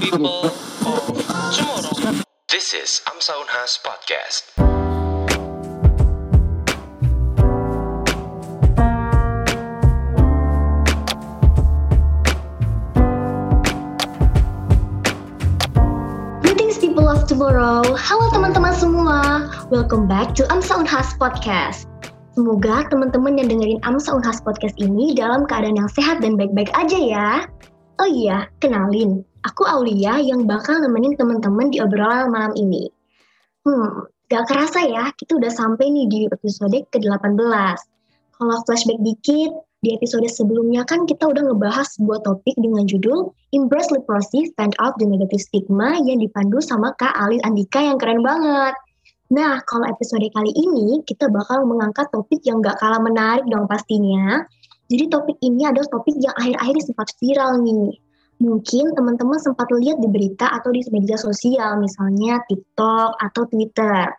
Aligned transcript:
people 0.00 0.50
tomorrow. 0.82 2.22
This 2.50 2.74
is 2.74 3.02
Amsa 3.06 3.34
Unhas 3.38 3.78
Podcast. 3.78 4.42
Greetings 16.42 16.78
people 16.82 17.06
of 17.06 17.30
tomorrow. 17.30 17.86
Halo 17.94 18.34
teman-teman 18.34 18.74
semua. 18.74 19.46
Welcome 19.70 20.10
back 20.10 20.34
to 20.34 20.42
Amsa 20.50 20.82
Unhas 20.82 21.14
Podcast. 21.22 21.86
Semoga 22.34 22.90
teman-teman 22.90 23.38
yang 23.38 23.46
dengerin 23.46 23.78
Amsa 23.86 24.10
Unhas 24.10 24.42
Podcast 24.42 24.74
ini 24.82 25.14
dalam 25.14 25.46
keadaan 25.46 25.78
yang 25.78 25.86
sehat 25.86 26.18
dan 26.18 26.34
baik-baik 26.34 26.74
aja 26.74 26.98
ya. 26.98 27.28
Oh 28.02 28.10
iya, 28.10 28.50
kenalin. 28.58 29.22
Aku 29.44 29.68
Aulia 29.68 30.16
yang 30.24 30.48
bakal 30.48 30.80
nemenin 30.80 31.20
teman-teman 31.20 31.68
di 31.68 31.76
obrolan 31.84 32.32
malam 32.32 32.56
ini. 32.56 32.88
Hmm, 33.68 34.08
gak 34.32 34.48
kerasa 34.48 34.88
ya, 34.88 35.12
kita 35.20 35.36
udah 35.36 35.52
sampai 35.52 35.92
nih 35.92 36.08
di 36.08 36.18
episode 36.32 36.72
ke-18. 36.88 37.76
Kalau 38.34 38.56
flashback 38.64 39.00
dikit, 39.04 39.52
di 39.84 39.92
episode 39.92 40.24
sebelumnya 40.32 40.80
kan 40.88 41.04
kita 41.04 41.28
udah 41.28 41.44
ngebahas 41.44 41.84
sebuah 42.00 42.24
topik 42.24 42.56
dengan 42.56 42.88
judul 42.88 43.36
Embrace 43.52 43.92
Leprosy, 43.92 44.48
Stand 44.48 44.72
Out 44.80 44.96
the 44.96 45.04
Negative 45.04 45.44
Stigma 45.44 46.00
yang 46.00 46.24
dipandu 46.24 46.64
sama 46.64 46.96
Kak 46.96 47.12
Alin 47.12 47.44
Andika 47.44 47.84
yang 47.84 48.00
keren 48.00 48.24
banget. 48.24 48.72
Nah, 49.28 49.60
kalau 49.68 49.84
episode 49.84 50.24
kali 50.32 50.56
ini 50.56 51.04
kita 51.04 51.28
bakal 51.28 51.68
mengangkat 51.68 52.08
topik 52.16 52.40
yang 52.48 52.64
gak 52.64 52.80
kalah 52.80 53.00
menarik 53.00 53.44
dong 53.52 53.68
pastinya. 53.68 54.40
Jadi 54.88 55.04
topik 55.12 55.36
ini 55.44 55.68
adalah 55.68 55.88
topik 55.92 56.16
yang 56.16 56.32
akhir-akhir 56.32 56.76
sempat 56.80 57.12
viral 57.20 57.60
nih. 57.60 57.92
Mungkin 58.42 58.94
teman-teman 58.98 59.38
sempat 59.38 59.70
lihat 59.70 60.02
di 60.02 60.08
berita 60.10 60.50
atau 60.50 60.74
di 60.74 60.82
media 60.90 61.14
sosial, 61.14 61.78
misalnya 61.78 62.42
TikTok 62.50 63.18
atau 63.18 63.42
Twitter. 63.50 64.10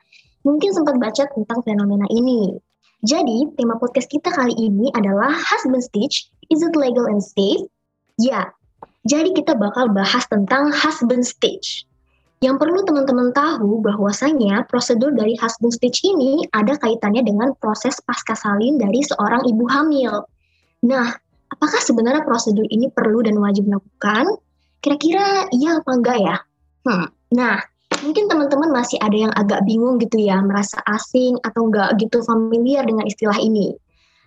Mungkin 0.48 0.72
sempat 0.72 0.96
baca 1.02 1.24
tentang 1.28 1.60
fenomena 1.66 2.08
ini. 2.14 2.56
Jadi, 3.06 3.52
tema 3.60 3.76
podcast 3.78 4.10
kita 4.10 4.32
kali 4.32 4.56
ini 4.56 4.90
adalah 4.96 5.36
Husband 5.36 5.84
Stitch, 5.84 6.32
Is 6.50 6.64
It 6.64 6.74
Legal 6.74 7.12
and 7.12 7.22
Safe? 7.22 7.68
Ya, 8.18 8.50
jadi 9.06 9.36
kita 9.36 9.54
bakal 9.60 9.92
bahas 9.92 10.26
tentang 10.32 10.72
Husband 10.72 11.22
Stitch. 11.22 11.86
Yang 12.44 12.62
perlu 12.62 12.80
teman-teman 12.84 13.32
tahu 13.32 13.80
bahwasanya 13.80 14.68
prosedur 14.68 15.16
dari 15.16 15.40
husband 15.40 15.72
stitch 15.72 16.04
ini 16.04 16.44
ada 16.52 16.76
kaitannya 16.78 17.24
dengan 17.24 17.56
proses 17.64 17.96
pasca 18.04 18.36
salin 18.36 18.76
dari 18.76 19.00
seorang 19.08 19.48
ibu 19.48 19.66
hamil. 19.72 20.28
Nah, 20.84 21.16
apakah 21.56 21.80
sebenarnya 21.80 22.28
prosedur 22.28 22.68
ini 22.68 22.92
perlu 22.92 23.24
dan 23.24 23.40
wajib 23.40 23.64
dilakukan? 23.64 24.36
Kira-kira 24.84 25.48
iya 25.56 25.80
apa 25.80 25.92
enggak 25.96 26.20
ya? 26.20 26.38
Hmm. 26.84 27.08
Nah, 27.32 27.58
mungkin 28.04 28.28
teman-teman 28.28 28.76
masih 28.76 29.00
ada 29.00 29.16
yang 29.16 29.34
agak 29.34 29.64
bingung 29.64 29.98
gitu 30.04 30.20
ya, 30.20 30.44
merasa 30.44 30.78
asing 30.92 31.40
atau 31.48 31.72
enggak 31.72 31.96
gitu 31.98 32.20
familiar 32.28 32.84
dengan 32.84 33.08
istilah 33.08 33.40
ini. 33.40 33.74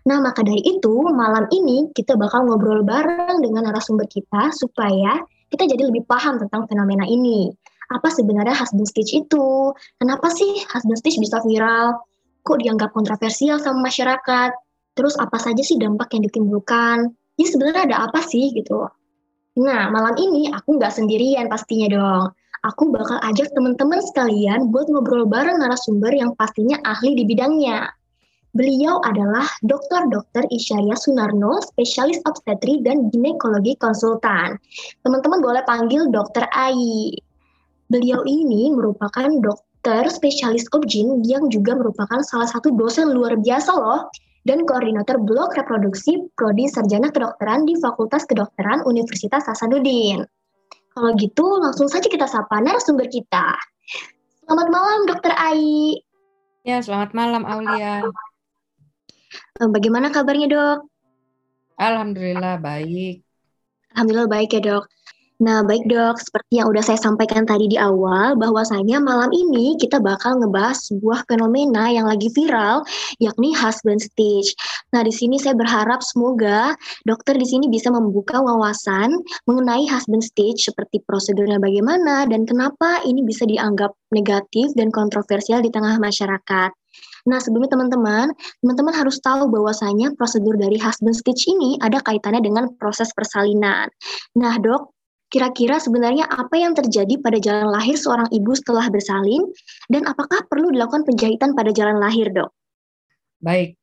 Nah, 0.08 0.24
maka 0.24 0.40
dari 0.40 0.64
itu, 0.64 1.04
malam 1.12 1.44
ini 1.52 1.92
kita 1.92 2.16
bakal 2.16 2.48
ngobrol 2.48 2.80
bareng 2.80 3.44
dengan 3.44 3.68
narasumber 3.68 4.08
kita 4.08 4.48
supaya 4.56 5.20
kita 5.52 5.68
jadi 5.68 5.84
lebih 5.92 6.08
paham 6.08 6.40
tentang 6.40 6.64
fenomena 6.64 7.04
ini. 7.04 7.52
Apa 7.92 8.08
sebenarnya 8.12 8.56
husband 8.56 8.88
stitch 8.88 9.16
itu? 9.16 9.72
Kenapa 10.00 10.32
sih 10.32 10.64
husband 10.72 10.96
stitch 11.00 11.20
bisa 11.20 11.40
viral? 11.44 12.00
Kok 12.44 12.58
dianggap 12.60 12.92
kontroversial 12.96 13.60
sama 13.60 13.88
masyarakat? 13.88 14.52
Terus 14.98 15.14
apa 15.22 15.38
saja 15.38 15.62
sih 15.62 15.78
dampak 15.78 16.10
yang 16.10 16.26
ditimbulkan? 16.26 17.14
Ya 17.38 17.46
sebenarnya 17.46 17.86
ada 17.86 17.96
apa 18.10 18.18
sih 18.26 18.50
gitu? 18.50 18.90
Nah, 19.62 19.94
malam 19.94 20.18
ini 20.18 20.50
aku 20.50 20.74
nggak 20.74 20.90
sendirian 20.90 21.46
pastinya 21.46 21.86
dong. 21.86 22.24
Aku 22.66 22.90
bakal 22.90 23.22
ajak 23.22 23.54
teman-teman 23.54 24.02
sekalian 24.02 24.74
buat 24.74 24.90
ngobrol 24.90 25.22
bareng 25.30 25.62
narasumber 25.62 26.10
yang 26.10 26.34
pastinya 26.34 26.82
ahli 26.82 27.14
di 27.14 27.22
bidangnya. 27.30 27.86
Beliau 28.58 28.98
adalah 29.06 29.46
Dr. 29.62 30.10
Dr. 30.10 30.50
Isyaria 30.50 30.98
Sunarno, 30.98 31.62
spesialis 31.62 32.18
obstetri 32.26 32.82
dan 32.82 33.06
ginekologi 33.14 33.78
konsultan. 33.78 34.58
Teman-teman 35.06 35.38
boleh 35.38 35.62
panggil 35.62 36.10
Dr. 36.10 36.50
Ai. 36.50 37.14
Beliau 37.86 38.26
ini 38.26 38.74
merupakan 38.74 39.30
dokter 39.38 40.10
spesialis 40.10 40.66
obgyn 40.74 41.22
yang 41.22 41.46
juga 41.54 41.78
merupakan 41.78 42.18
salah 42.26 42.50
satu 42.50 42.74
dosen 42.74 43.14
luar 43.14 43.38
biasa 43.38 43.70
loh 43.78 44.10
dan 44.48 44.64
koordinator 44.64 45.20
blok 45.20 45.52
reproduksi 45.60 46.24
Prodi 46.32 46.72
Sarjana 46.72 47.12
Kedokteran 47.12 47.68
di 47.68 47.76
Fakultas 47.76 48.24
Kedokteran 48.24 48.80
Universitas 48.88 49.44
Hasanuddin. 49.44 50.24
Kalau 50.96 51.12
gitu, 51.20 51.60
langsung 51.60 51.84
saja 51.92 52.08
kita 52.08 52.24
sapa 52.24 52.64
narasumber 52.64 53.12
kita. 53.12 53.60
Selamat 54.48 54.68
malam, 54.72 55.00
Dokter 55.04 55.36
Ai. 55.36 56.00
Ya, 56.64 56.80
selamat 56.80 57.12
malam 57.12 57.44
Aulia. 57.44 58.08
Eh, 59.60 59.68
Bagaimana 59.68 60.08
kabarnya, 60.08 60.48
Dok? 60.48 60.78
Alhamdulillah 61.76 62.56
baik. 62.56 63.20
Alhamdulillah 63.92 64.32
baik 64.32 64.56
ya, 64.56 64.60
Dok. 64.64 64.84
Nah, 65.38 65.62
baik 65.62 65.86
dok, 65.86 66.18
seperti 66.18 66.58
yang 66.58 66.66
udah 66.66 66.82
saya 66.82 66.98
sampaikan 66.98 67.46
tadi 67.46 67.70
di 67.70 67.78
awal, 67.78 68.34
bahwasanya 68.34 68.98
malam 68.98 69.30
ini 69.30 69.78
kita 69.78 70.02
bakal 70.02 70.34
ngebahas 70.42 70.74
sebuah 70.90 71.30
fenomena 71.30 71.86
yang 71.94 72.10
lagi 72.10 72.26
viral, 72.34 72.82
yakni 73.22 73.54
husband 73.54 74.02
stitch. 74.02 74.50
Nah, 74.90 75.06
di 75.06 75.14
sini 75.14 75.38
saya 75.38 75.54
berharap 75.54 76.02
semoga 76.02 76.74
dokter 77.06 77.38
di 77.38 77.46
sini 77.46 77.70
bisa 77.70 77.86
membuka 77.86 78.42
wawasan 78.42 79.14
mengenai 79.46 79.86
husband 79.86 80.26
stitch, 80.26 80.66
seperti 80.66 80.98
prosedurnya 81.06 81.62
bagaimana 81.62 82.26
dan 82.26 82.42
kenapa 82.42 83.06
ini 83.06 83.22
bisa 83.22 83.46
dianggap 83.46 83.94
negatif 84.10 84.74
dan 84.74 84.90
kontroversial 84.90 85.62
di 85.62 85.70
tengah 85.70 86.02
masyarakat. 86.02 86.74
Nah, 87.30 87.38
sebelumnya 87.38 87.78
teman-teman, 87.78 88.34
teman-teman 88.58 88.94
harus 88.96 89.22
tahu 89.22 89.46
bahwasanya 89.54 90.18
prosedur 90.18 90.58
dari 90.58 90.82
husband 90.82 91.14
stitch 91.14 91.46
ini 91.46 91.78
ada 91.78 92.02
kaitannya 92.02 92.42
dengan 92.42 92.74
proses 92.74 93.14
persalinan. 93.14 93.86
Nah, 94.34 94.58
dok, 94.58 94.97
Kira-kira 95.28 95.76
sebenarnya 95.76 96.24
apa 96.24 96.56
yang 96.56 96.72
terjadi 96.72 97.20
pada 97.20 97.36
jalan 97.36 97.68
lahir 97.68 98.00
seorang 98.00 98.32
ibu 98.32 98.56
setelah 98.56 98.88
bersalin 98.88 99.44
dan 99.92 100.08
apakah 100.08 100.48
perlu 100.48 100.72
dilakukan 100.72 101.04
penjahitan 101.04 101.52
pada 101.52 101.68
jalan 101.68 102.00
lahir, 102.00 102.32
dok? 102.32 102.48
Baik, 103.36 103.76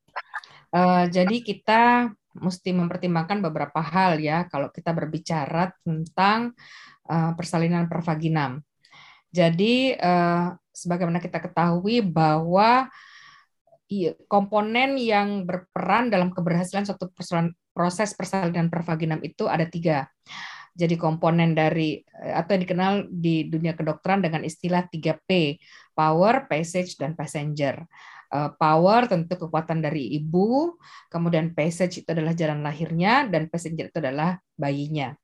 uh, 0.73 1.05
jadi 1.05 1.37
kita 1.45 2.09
mesti 2.35 2.75
mempertimbangkan 2.75 3.39
beberapa 3.39 3.79
hal 3.79 4.19
ya 4.19 4.43
kalau 4.51 4.67
kita 4.73 4.91
berbicara 4.91 5.71
tentang 5.85 6.51
uh, 7.07 7.31
persalinan 7.37 7.87
pervaginam. 7.87 8.59
Jadi 9.29 9.93
uh, 9.95 10.49
sebagaimana 10.73 11.21
kita 11.21 11.39
ketahui 11.39 12.03
bahwa 12.03 12.89
komponen 14.25 14.97
yang 14.97 15.45
berperan 15.45 16.09
dalam 16.09 16.33
keberhasilan 16.33 16.89
suatu 16.89 17.13
proses 17.69 18.17
persalinan 18.17 18.67
pervaginam 18.73 19.21
itu 19.21 19.45
ada 19.45 19.69
tiga 19.69 20.09
jadi 20.75 20.99
komponen 20.99 21.55
dari 21.55 22.03
eh, 22.03 22.35
atau 22.35 22.59
yang 22.59 22.63
dikenal 22.67 22.93
di 23.07 23.47
dunia 23.47 23.73
kedokteran 23.73 24.19
dengan 24.19 24.43
istilah 24.43 24.85
3P, 24.91 25.55
power, 25.95 26.51
passage 26.51 26.99
dan 26.99 27.15
passenger. 27.15 27.87
Eh, 28.29 28.49
power 28.59 29.07
tentu 29.07 29.39
kekuatan 29.39 29.79
dari 29.79 30.19
ibu, 30.19 30.75
kemudian 31.07 31.55
passage 31.55 32.03
itu 32.03 32.09
adalah 32.11 32.35
jalan 32.35 32.59
lahirnya 32.59 33.31
dan 33.31 33.47
passenger 33.47 33.87
itu 33.87 33.97
adalah 34.03 34.35
bayinya. 34.59 35.15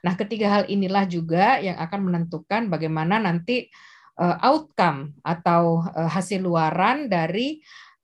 Nah, 0.00 0.14
ketiga 0.16 0.48
hal 0.48 0.64
inilah 0.70 1.04
juga 1.04 1.60
yang 1.60 1.76
akan 1.76 2.00
menentukan 2.06 2.70
bagaimana 2.70 3.18
nanti 3.18 3.66
eh, 4.14 4.36
outcome 4.46 5.18
atau 5.26 5.82
hasil 5.90 6.38
luaran 6.38 7.10
dari 7.10 7.58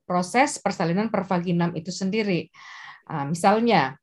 proses 0.07 0.59
persalinan 0.59 1.07
pervaginam 1.07 1.71
itu 1.79 1.95
sendiri. 1.95 2.51
Nah, 3.07 3.31
misalnya 3.31 3.95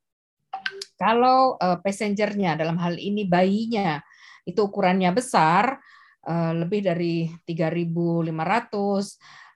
kalau 1.03 1.59
uh, 1.59 1.83
passengernya 1.83 2.55
dalam 2.55 2.79
hal 2.79 2.95
ini 2.95 3.27
bayinya 3.27 3.99
itu 4.47 4.63
ukurannya 4.63 5.11
besar, 5.11 5.83
uh, 6.23 6.55
lebih 6.55 6.79
dari 6.79 7.27
3.500, 7.43 8.23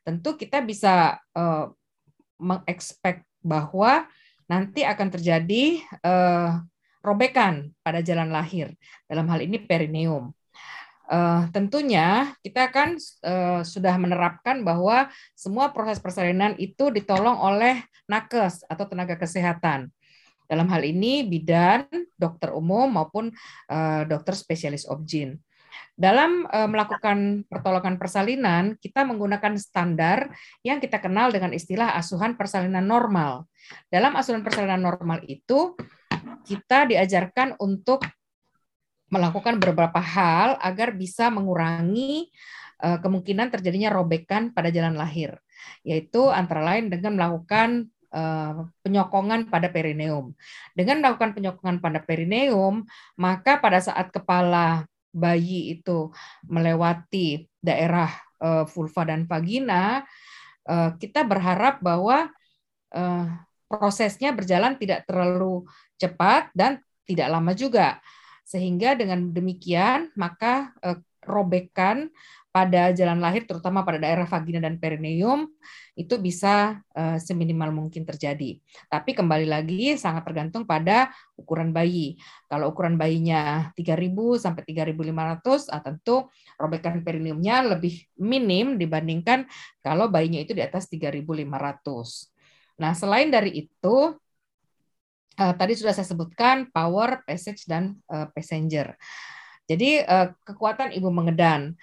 tentu 0.04 0.36
kita 0.36 0.60
bisa 0.60 1.16
uh, 1.32 1.72
mengekspek 2.36 3.24
bahwa 3.40 4.12
nanti 4.52 4.84
akan 4.84 5.08
terjadi 5.08 5.80
uh, 6.04 6.60
robekan 7.00 7.72
pada 7.80 8.04
jalan 8.04 8.28
lahir. 8.28 8.76
Dalam 9.08 9.32
hal 9.32 9.48
ini 9.48 9.56
perineum. 9.64 10.36
Uh, 11.08 11.48
tentunya 11.56 12.36
kita 12.44 12.68
kan 12.68 13.00
uh, 13.24 13.64
sudah 13.64 13.96
menerapkan 13.96 14.68
bahwa 14.68 15.08
semua 15.32 15.72
proses 15.72 16.04
persalinan 16.04 16.60
itu 16.60 16.92
ditolong 16.92 17.40
oleh 17.40 17.80
nakes 18.12 18.68
atau 18.68 18.84
tenaga 18.84 19.16
kesehatan. 19.16 19.88
Dalam 20.48 20.72
hal 20.72 20.82
ini 20.88 21.28
bidan, 21.28 21.86
dokter 22.16 22.56
umum 22.56 22.88
maupun 22.88 23.30
uh, 23.68 24.02
dokter 24.08 24.34
spesialis 24.34 24.88
obgyn. 24.88 25.38
Dalam 25.98 26.46
uh, 26.48 26.70
melakukan 26.70 27.44
pertolongan 27.50 27.98
persalinan, 28.00 28.78
kita 28.80 29.04
menggunakan 29.04 29.58
standar 29.60 30.32
yang 30.64 30.80
kita 30.80 31.04
kenal 31.04 31.30
dengan 31.30 31.52
istilah 31.52 31.94
asuhan 32.00 32.40
persalinan 32.40 32.86
normal. 32.86 33.46
Dalam 33.92 34.16
asuhan 34.16 34.42
persalinan 34.46 34.82
normal 34.82 35.26
itu, 35.28 35.76
kita 36.48 36.88
diajarkan 36.88 37.60
untuk 37.60 38.06
melakukan 39.12 39.60
beberapa 39.60 40.00
hal 40.00 40.60
agar 40.60 40.94
bisa 40.96 41.32
mengurangi 41.32 42.30
uh, 42.84 43.00
kemungkinan 43.02 43.50
terjadinya 43.52 43.92
robekan 43.92 44.52
pada 44.54 44.70
jalan 44.70 44.96
lahir, 44.96 45.40
yaitu 45.82 46.28
antara 46.30 46.62
lain 46.64 46.92
dengan 46.92 47.18
melakukan 47.18 47.90
penyokongan 48.82 49.52
pada 49.52 49.70
perineum. 49.70 50.34
Dengan 50.74 51.04
melakukan 51.04 51.38
penyokongan 51.38 51.78
pada 51.78 52.00
perineum, 52.02 52.86
maka 53.20 53.62
pada 53.62 53.78
saat 53.78 54.10
kepala 54.10 54.90
bayi 55.14 55.78
itu 55.78 56.10
melewati 56.46 57.46
daerah 57.62 58.10
uh, 58.42 58.66
vulva 58.66 59.06
dan 59.06 59.30
vagina, 59.30 60.06
uh, 60.66 60.94
kita 60.98 61.22
berharap 61.26 61.82
bahwa 61.84 62.32
prosesnya 63.68 64.32
berjalan 64.32 64.80
tidak 64.80 65.04
terlalu 65.04 65.68
cepat 66.00 66.48
dan 66.56 66.80
tidak 67.04 67.28
lama 67.28 67.52
juga 67.52 68.00
sehingga 68.48 68.96
dengan 68.96 69.36
demikian 69.36 70.16
maka 70.16 70.72
eh, 70.80 71.00
robekan 71.28 72.08
pada 72.58 72.90
jalan 72.90 73.22
lahir 73.22 73.46
terutama 73.46 73.86
pada 73.86 74.02
daerah 74.02 74.26
vagina 74.26 74.58
dan 74.58 74.82
perineum 74.82 75.46
itu 75.94 76.18
bisa 76.18 76.82
eh, 76.98 77.22
seminimal 77.22 77.70
mungkin 77.70 78.02
terjadi. 78.02 78.58
Tapi 78.90 79.14
kembali 79.14 79.46
lagi 79.46 79.94
sangat 79.94 80.26
tergantung 80.26 80.66
pada 80.66 81.14
ukuran 81.38 81.70
bayi. 81.70 82.18
Kalau 82.50 82.74
ukuran 82.74 82.98
bayinya 82.98 83.70
3000 83.78 84.42
sampai 84.42 84.66
3500 84.66 85.70
ah, 85.70 85.82
tentu 85.86 86.26
robekan 86.58 87.06
perineumnya 87.06 87.78
lebih 87.78 88.10
minim 88.18 88.82
dibandingkan 88.82 89.46
kalau 89.86 90.10
bayinya 90.10 90.42
itu 90.42 90.58
di 90.58 90.66
atas 90.66 90.90
3500. 90.90 91.46
Nah, 92.82 92.98
selain 92.98 93.30
dari 93.30 93.70
itu 93.70 94.18
uh, 95.38 95.54
tadi 95.54 95.74
sudah 95.78 95.94
saya 95.94 96.10
sebutkan 96.10 96.70
power, 96.74 97.22
passage, 97.26 97.70
dan 97.70 97.98
uh, 98.10 98.30
passenger. 98.34 98.98
Jadi 99.68 100.00
uh, 100.00 100.32
kekuatan 100.48 100.96
ibu 100.96 101.12
mengedan. 101.12 101.76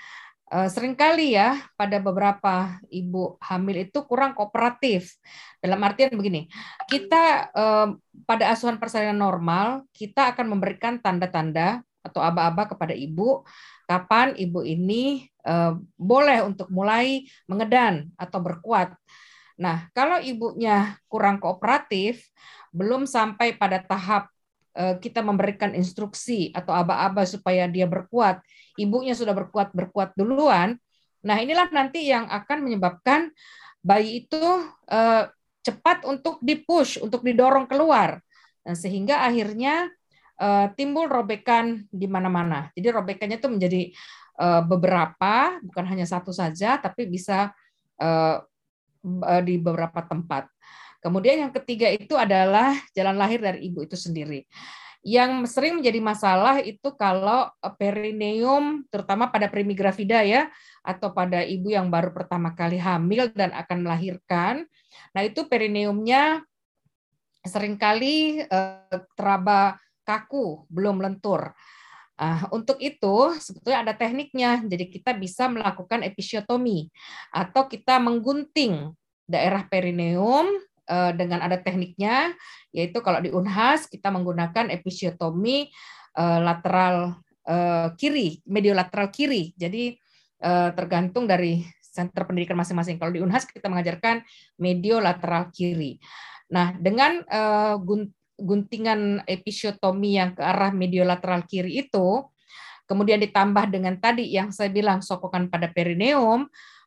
Uh, 0.55 0.71
sering 0.71 0.95
kali 0.95 1.35
ya 1.35 1.59
pada 1.75 1.99
beberapa 1.99 2.79
ibu 2.87 3.35
hamil 3.43 3.91
itu 3.91 4.07
kurang 4.07 4.39
kooperatif. 4.39 5.19
Dalam 5.59 5.83
artian 5.83 6.15
begini, 6.15 6.47
kita 6.87 7.51
uh, 7.51 7.99
pada 8.23 8.55
asuhan 8.55 8.79
persalinan 8.79 9.19
normal 9.19 9.83
kita 9.91 10.31
akan 10.31 10.55
memberikan 10.55 11.03
tanda-tanda 11.03 11.83
atau 12.07 12.23
aba-aba 12.23 12.71
kepada 12.71 12.95
ibu 12.95 13.43
kapan 13.91 14.39
ibu 14.39 14.63
ini 14.63 15.27
uh, 15.43 15.75
boleh 15.99 16.47
untuk 16.47 16.71
mulai 16.71 17.27
mengedan 17.51 18.15
atau 18.15 18.39
berkuat. 18.39 18.95
Nah, 19.59 19.91
kalau 19.91 20.19
ibunya 20.23 20.99
kurang 21.07 21.39
kooperatif, 21.39 22.31
belum 22.75 23.07
sampai 23.07 23.55
pada 23.55 23.79
tahap 23.79 24.27
eh, 24.27 24.34
kita 24.75 25.23
memberikan 25.23 25.71
instruksi 25.71 26.51
atau 26.51 26.75
aba-aba 26.75 27.23
supaya 27.23 27.71
dia 27.71 27.87
berkuat, 27.87 28.43
ibunya 28.75 29.15
sudah 29.15 29.31
berkuat 29.31 29.71
berkuat 29.71 30.19
duluan. 30.19 30.75
Nah, 31.23 31.39
inilah 31.39 31.71
nanti 31.71 32.11
yang 32.11 32.27
akan 32.27 32.67
menyebabkan 32.67 33.31
bayi 33.87 34.27
itu 34.27 34.43
eh, 34.91 35.31
cepat 35.63 36.03
untuk 36.05 36.43
dipush, 36.43 36.99
untuk 36.99 37.23
didorong 37.23 37.71
keluar. 37.71 38.19
Nah, 38.67 38.75
sehingga 38.75 39.23
akhirnya 39.23 39.95
eh, 40.43 40.67
timbul 40.75 41.07
robekan 41.07 41.87
di 41.89 42.11
mana-mana. 42.11 42.75
Jadi 42.75 42.89
robekannya 42.91 43.39
itu 43.39 43.51
menjadi 43.51 43.83
beberapa, 44.67 45.63
bukan 45.63 45.87
hanya 45.95 46.11
satu 46.11 46.35
saja, 46.35 46.75
tapi 46.83 47.07
bisa 47.07 47.55
di 49.47 49.55
beberapa 49.63 50.03
tempat. 50.03 50.51
Kemudian 51.05 51.37
yang 51.45 51.53
ketiga 51.53 51.93
itu 51.93 52.17
adalah 52.17 52.73
jalan 52.97 53.21
lahir 53.21 53.37
dari 53.37 53.69
ibu 53.69 53.85
itu 53.85 53.93
sendiri. 53.93 54.49
Yang 55.05 55.53
sering 55.53 55.77
menjadi 55.77 56.01
masalah 56.01 56.65
itu 56.65 56.97
kalau 56.97 57.53
perineum, 57.77 58.89
terutama 58.89 59.29
pada 59.29 59.53
primigravida 59.53 60.25
ya, 60.25 60.49
atau 60.81 61.13
pada 61.13 61.45
ibu 61.45 61.69
yang 61.69 61.93
baru 61.93 62.09
pertama 62.09 62.57
kali 62.57 62.81
hamil 62.81 63.29
dan 63.37 63.53
akan 63.53 63.85
melahirkan. 63.85 64.65
Nah 65.13 65.21
itu 65.21 65.45
perineumnya 65.45 66.41
sering 67.45 67.77
kali 67.77 68.41
eh, 68.41 69.01
teraba 69.13 69.77
kaku, 70.09 70.65
belum 70.73 71.05
lentur. 71.05 71.53
Uh, 72.15 72.47
untuk 72.55 72.79
itu 72.79 73.35
sebetulnya 73.43 73.83
ada 73.83 73.93
tekniknya. 73.99 74.63
Jadi 74.63 74.87
kita 74.87 75.19
bisa 75.19 75.51
melakukan 75.51 76.07
episiotomi 76.07 76.87
atau 77.35 77.67
kita 77.67 77.99
menggunting 77.99 78.95
daerah 79.27 79.67
perineum 79.67 80.47
Eh, 80.47 80.74
dengan 81.17 81.41
ada 81.41 81.57
tekniknya, 81.57 82.37
yaitu 82.69 83.01
kalau 83.01 83.25
di 83.25 83.33
Unhas 83.33 83.89
kita 83.89 84.13
menggunakan 84.13 84.69
episiotomi 84.69 85.73
eh, 86.17 86.41
lateral 86.45 87.17
eh, 87.49 87.89
kiri, 87.97 88.45
mediolateral 88.45 89.09
kiri. 89.09 89.57
Jadi 89.57 89.97
tergantung 90.77 91.25
dari 91.25 91.65
center 91.81 92.29
pendidikan 92.29 92.53
masing-masing. 92.53 93.01
Kalau 93.01 93.17
di 93.17 93.25
Unhas 93.25 93.49
kita 93.49 93.73
mengajarkan 93.73 94.21
mediolateral 94.61 95.49
kiri. 95.57 95.97
Nah, 96.53 96.77
dengan 96.77 97.25
guntingan 98.37 99.25
episiotomi 99.25 100.21
yang 100.21 100.37
ke 100.37 100.45
arah 100.45 100.69
mediolateral 100.69 101.49
kiri 101.49 101.81
itu, 101.81 102.29
kemudian 102.85 103.25
ditambah 103.25 103.73
dengan 103.73 103.97
tadi 103.97 104.29
yang 104.29 104.53
saya 104.53 104.69
bilang 104.69 105.01
sokokan 105.01 105.49
pada 105.49 105.73
perineum, 105.73 106.45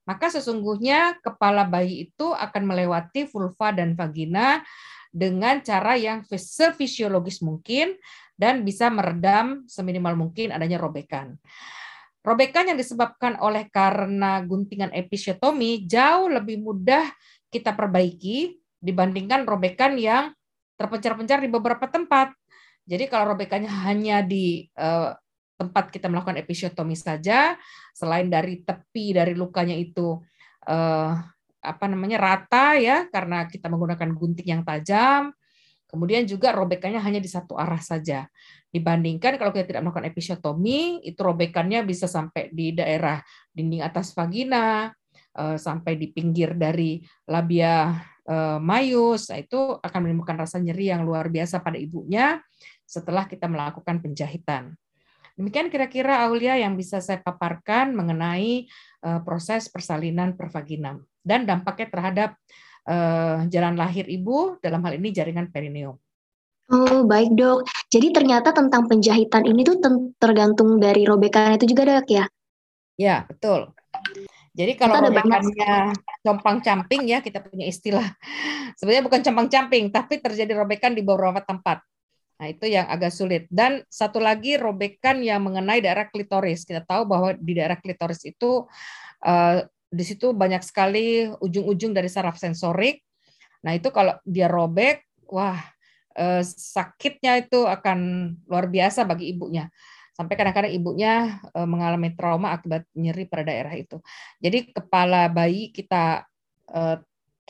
maka 0.07 0.31
sesungguhnya 0.31 1.19
kepala 1.19 1.67
bayi 1.67 2.07
itu 2.07 2.31
akan 2.31 2.63
melewati 2.63 3.27
vulva 3.27 3.75
dan 3.75 3.91
vagina 3.93 4.63
dengan 5.11 5.59
cara 5.59 5.99
yang 5.99 6.23
sefisiologis 6.23 7.43
mungkin 7.43 7.99
dan 8.39 8.63
bisa 8.63 8.87
meredam 8.87 9.67
seminimal 9.67 10.15
mungkin 10.15 10.55
adanya 10.55 10.79
robekan. 10.79 11.35
Robekan 12.23 12.71
yang 12.71 12.79
disebabkan 12.79 13.35
oleh 13.39 13.67
karena 13.67 14.39
guntingan 14.43 14.95
episiotomi 14.95 15.83
jauh 15.87 16.31
lebih 16.31 16.59
mudah 16.59 17.07
kita 17.51 17.75
perbaiki 17.75 18.59
dibandingkan 18.79 19.43
robekan 19.47 19.95
yang 19.99 20.31
terpencar-pencar 20.79 21.41
di 21.43 21.49
beberapa 21.49 21.87
tempat. 21.87 22.31
Jadi 22.87 23.11
kalau 23.11 23.35
robekannya 23.35 23.67
hanya 23.67 24.23
di 24.23 24.67
eh, 24.71 25.11
tempat 25.57 25.89
kita 25.89 26.07
melakukan 26.07 26.37
episiotomi 26.37 26.93
saja, 26.93 27.57
selain 27.91 28.29
dari 28.29 28.61
tepi 28.61 29.17
dari 29.17 29.33
lukanya 29.33 29.73
itu 29.73 30.21
eh, 30.69 31.13
apa 31.57 31.85
namanya 31.89 32.21
rata 32.21 32.77
ya 32.77 33.09
karena 33.09 33.49
kita 33.49 33.67
menggunakan 33.67 34.13
gunting 34.13 34.47
yang 34.47 34.63
tajam, 34.63 35.33
kemudian 35.89 36.23
juga 36.29 36.53
robekannya 36.53 37.01
hanya 37.01 37.17
di 37.17 37.27
satu 37.27 37.57
arah 37.57 37.81
saja. 37.81 38.29
Dibandingkan 38.69 39.41
kalau 39.41 39.49
kita 39.49 39.73
tidak 39.73 39.81
melakukan 39.83 40.07
episiotomi, 40.07 41.01
itu 41.01 41.17
robekannya 41.17 41.81
bisa 41.83 42.05
sampai 42.05 42.53
di 42.53 42.77
daerah 42.77 43.17
dinding 43.49 43.81
atas 43.81 44.13
vagina, 44.13 44.93
eh, 45.33 45.57
sampai 45.57 45.97
di 45.97 46.13
pinggir 46.13 46.53
dari 46.53 47.01
labia 47.25 47.97
eh, 48.27 48.59
mayus, 48.59 49.31
nah, 49.31 49.39
itu 49.39 49.79
akan 49.79 49.99
menimbulkan 50.03 50.35
rasa 50.35 50.59
nyeri 50.59 50.91
yang 50.91 51.07
luar 51.07 51.31
biasa 51.31 51.63
pada 51.63 51.79
ibunya 51.79 52.43
setelah 52.83 53.23
kita 53.23 53.47
melakukan 53.47 54.03
penjahitan. 54.03 54.75
Demikian 55.37 55.69
kira-kira 55.69 56.25
Aulia 56.25 56.57
yang 56.57 56.73
bisa 56.73 56.97
saya 56.97 57.21
paparkan 57.21 57.93
mengenai 57.93 58.65
uh, 59.05 59.21
proses 59.21 59.69
persalinan 59.69 60.33
pervaginam 60.33 61.05
dan 61.21 61.45
dampaknya 61.45 61.87
terhadap 61.93 62.29
uh, 62.89 63.45
jalan 63.45 63.77
lahir 63.77 64.09
ibu 64.09 64.57
dalam 64.65 64.81
hal 64.81 64.97
ini 64.97 65.13
jaringan 65.13 65.53
perineum. 65.53 66.01
Oh 66.67 67.07
baik 67.07 67.31
dok, 67.37 67.63
jadi 67.87 68.11
ternyata 68.11 68.51
tentang 68.51 68.91
penjahitan 68.91 69.47
ini 69.47 69.63
tuh 69.63 69.79
tergantung 70.19 70.81
dari 70.83 71.07
robekan 71.07 71.55
itu 71.55 71.69
juga 71.69 71.87
dok 71.87 72.09
ya? 72.11 72.25
Ya 72.99 73.23
betul. 73.23 73.71
Jadi 74.57 74.73
kalau 74.73 75.05
robekannya 75.05 75.93
compang-camping 76.25 77.13
ya 77.13 77.21
kita 77.21 77.45
punya 77.45 77.69
istilah. 77.69 78.03
Sebenarnya 78.81 79.05
bukan 79.05 79.21
compang-camping, 79.21 79.93
tapi 79.93 80.17
terjadi 80.17 80.57
robekan 80.57 80.97
di 80.97 81.05
beberapa 81.05 81.39
tempat. 81.45 81.85
Nah, 82.37 82.47
itu 82.53 82.69
yang 82.69 82.85
agak 82.85 83.09
sulit. 83.09 83.49
Dan 83.49 83.81
satu 83.89 84.21
lagi 84.21 84.61
robekan 84.61 85.25
yang 85.25 85.41
mengenai 85.41 85.81
daerah 85.81 86.05
klitoris. 86.05 86.63
Kita 86.69 86.85
tahu 86.85 87.09
bahwa 87.09 87.33
di 87.33 87.57
daerah 87.57 87.77
klitoris 87.81 88.21
itu 88.29 88.69
uh, 89.25 89.57
di 89.89 90.03
situ 90.05 90.37
banyak 90.37 90.61
sekali 90.61 91.25
ujung-ujung 91.41 91.97
dari 91.97 92.05
saraf 92.05 92.37
sensorik. 92.37 93.01
Nah, 93.65 93.73
itu 93.73 93.89
kalau 93.89 94.13
dia 94.21 94.45
robek, 94.45 95.01
wah 95.33 95.57
uh, 96.13 96.43
sakitnya 96.45 97.41
itu 97.41 97.65
akan 97.65 98.31
luar 98.45 98.69
biasa 98.69 99.01
bagi 99.09 99.33
ibunya. 99.33 99.73
Sampai 100.13 100.37
kadang-kadang 100.37 100.73
ibunya 100.73 101.41
uh, 101.57 101.65
mengalami 101.65 102.13
trauma 102.13 102.53
akibat 102.53 102.85
nyeri 102.93 103.25
pada 103.25 103.49
daerah 103.49 103.73
itu. 103.73 103.97
Jadi 104.37 104.77
kepala 104.77 105.25
bayi 105.29 105.73
kita 105.73 106.21
uh, 106.69 106.97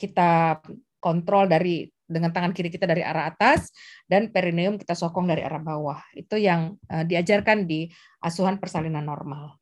kita 0.00 0.64
kontrol 1.00 1.44
dari 1.44 1.88
dengan 2.08 2.32
tangan 2.32 2.56
kiri 2.56 2.72
kita 2.72 2.88
dari 2.88 3.04
arah 3.04 3.28
atas 3.28 3.70
dan 4.08 4.32
perineum 4.32 4.80
kita 4.80 4.96
sokong 4.96 5.28
dari 5.28 5.44
arah 5.44 5.60
bawah. 5.60 6.00
Itu 6.16 6.40
yang 6.40 6.80
uh, 6.88 7.04
diajarkan 7.04 7.68
di 7.68 7.92
asuhan 8.24 8.56
persalinan 8.56 9.04
normal. 9.04 9.60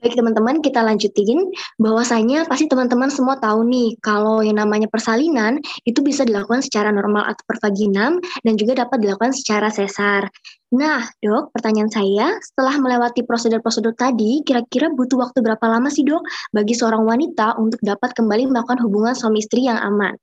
Baik 0.00 0.16
teman-teman, 0.16 0.64
kita 0.64 0.80
lanjutin. 0.80 1.52
Bahwasanya 1.76 2.48
pasti 2.48 2.64
teman-teman 2.64 3.12
semua 3.12 3.36
tahu 3.36 3.68
nih, 3.68 4.00
kalau 4.00 4.40
yang 4.40 4.56
namanya 4.56 4.88
persalinan 4.88 5.60
itu 5.84 6.00
bisa 6.00 6.24
dilakukan 6.24 6.64
secara 6.64 6.88
normal 6.88 7.28
atau 7.28 7.44
pervaginam 7.44 8.16
dan 8.40 8.56
juga 8.56 8.80
dapat 8.80 9.04
dilakukan 9.04 9.36
secara 9.36 9.68
sesar. 9.68 10.32
Nah, 10.72 11.04
dok, 11.20 11.52
pertanyaan 11.52 11.92
saya, 11.92 12.32
setelah 12.40 12.80
melewati 12.80 13.28
prosedur-prosedur 13.28 13.92
tadi, 13.92 14.40
kira-kira 14.40 14.88
butuh 14.88 15.20
waktu 15.20 15.44
berapa 15.44 15.68
lama 15.68 15.92
sih 15.92 16.08
dok 16.08 16.24
bagi 16.56 16.72
seorang 16.72 17.04
wanita 17.04 17.60
untuk 17.60 17.84
dapat 17.84 18.16
kembali 18.16 18.48
melakukan 18.48 18.80
hubungan 18.80 19.12
suami 19.12 19.44
istri 19.44 19.68
yang 19.68 19.76
aman? 19.76 20.16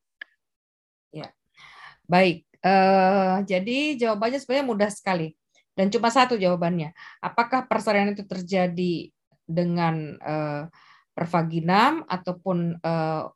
Baik. 2.07 2.47
Uh, 2.63 3.45
jadi 3.45 3.99
jawabannya 3.99 4.41
sebenarnya 4.41 4.65
mudah 4.65 4.89
sekali 4.89 5.37
dan 5.77 5.91
cuma 5.93 6.09
satu 6.09 6.39
jawabannya. 6.39 6.95
Apakah 7.21 7.67
persalinan 7.69 8.17
itu 8.17 8.25
terjadi 8.25 9.13
dengan 9.45 10.17
uh, 10.23 10.65
pervaginam 11.13 12.07
ataupun 12.07 12.79
uh, 12.81 13.29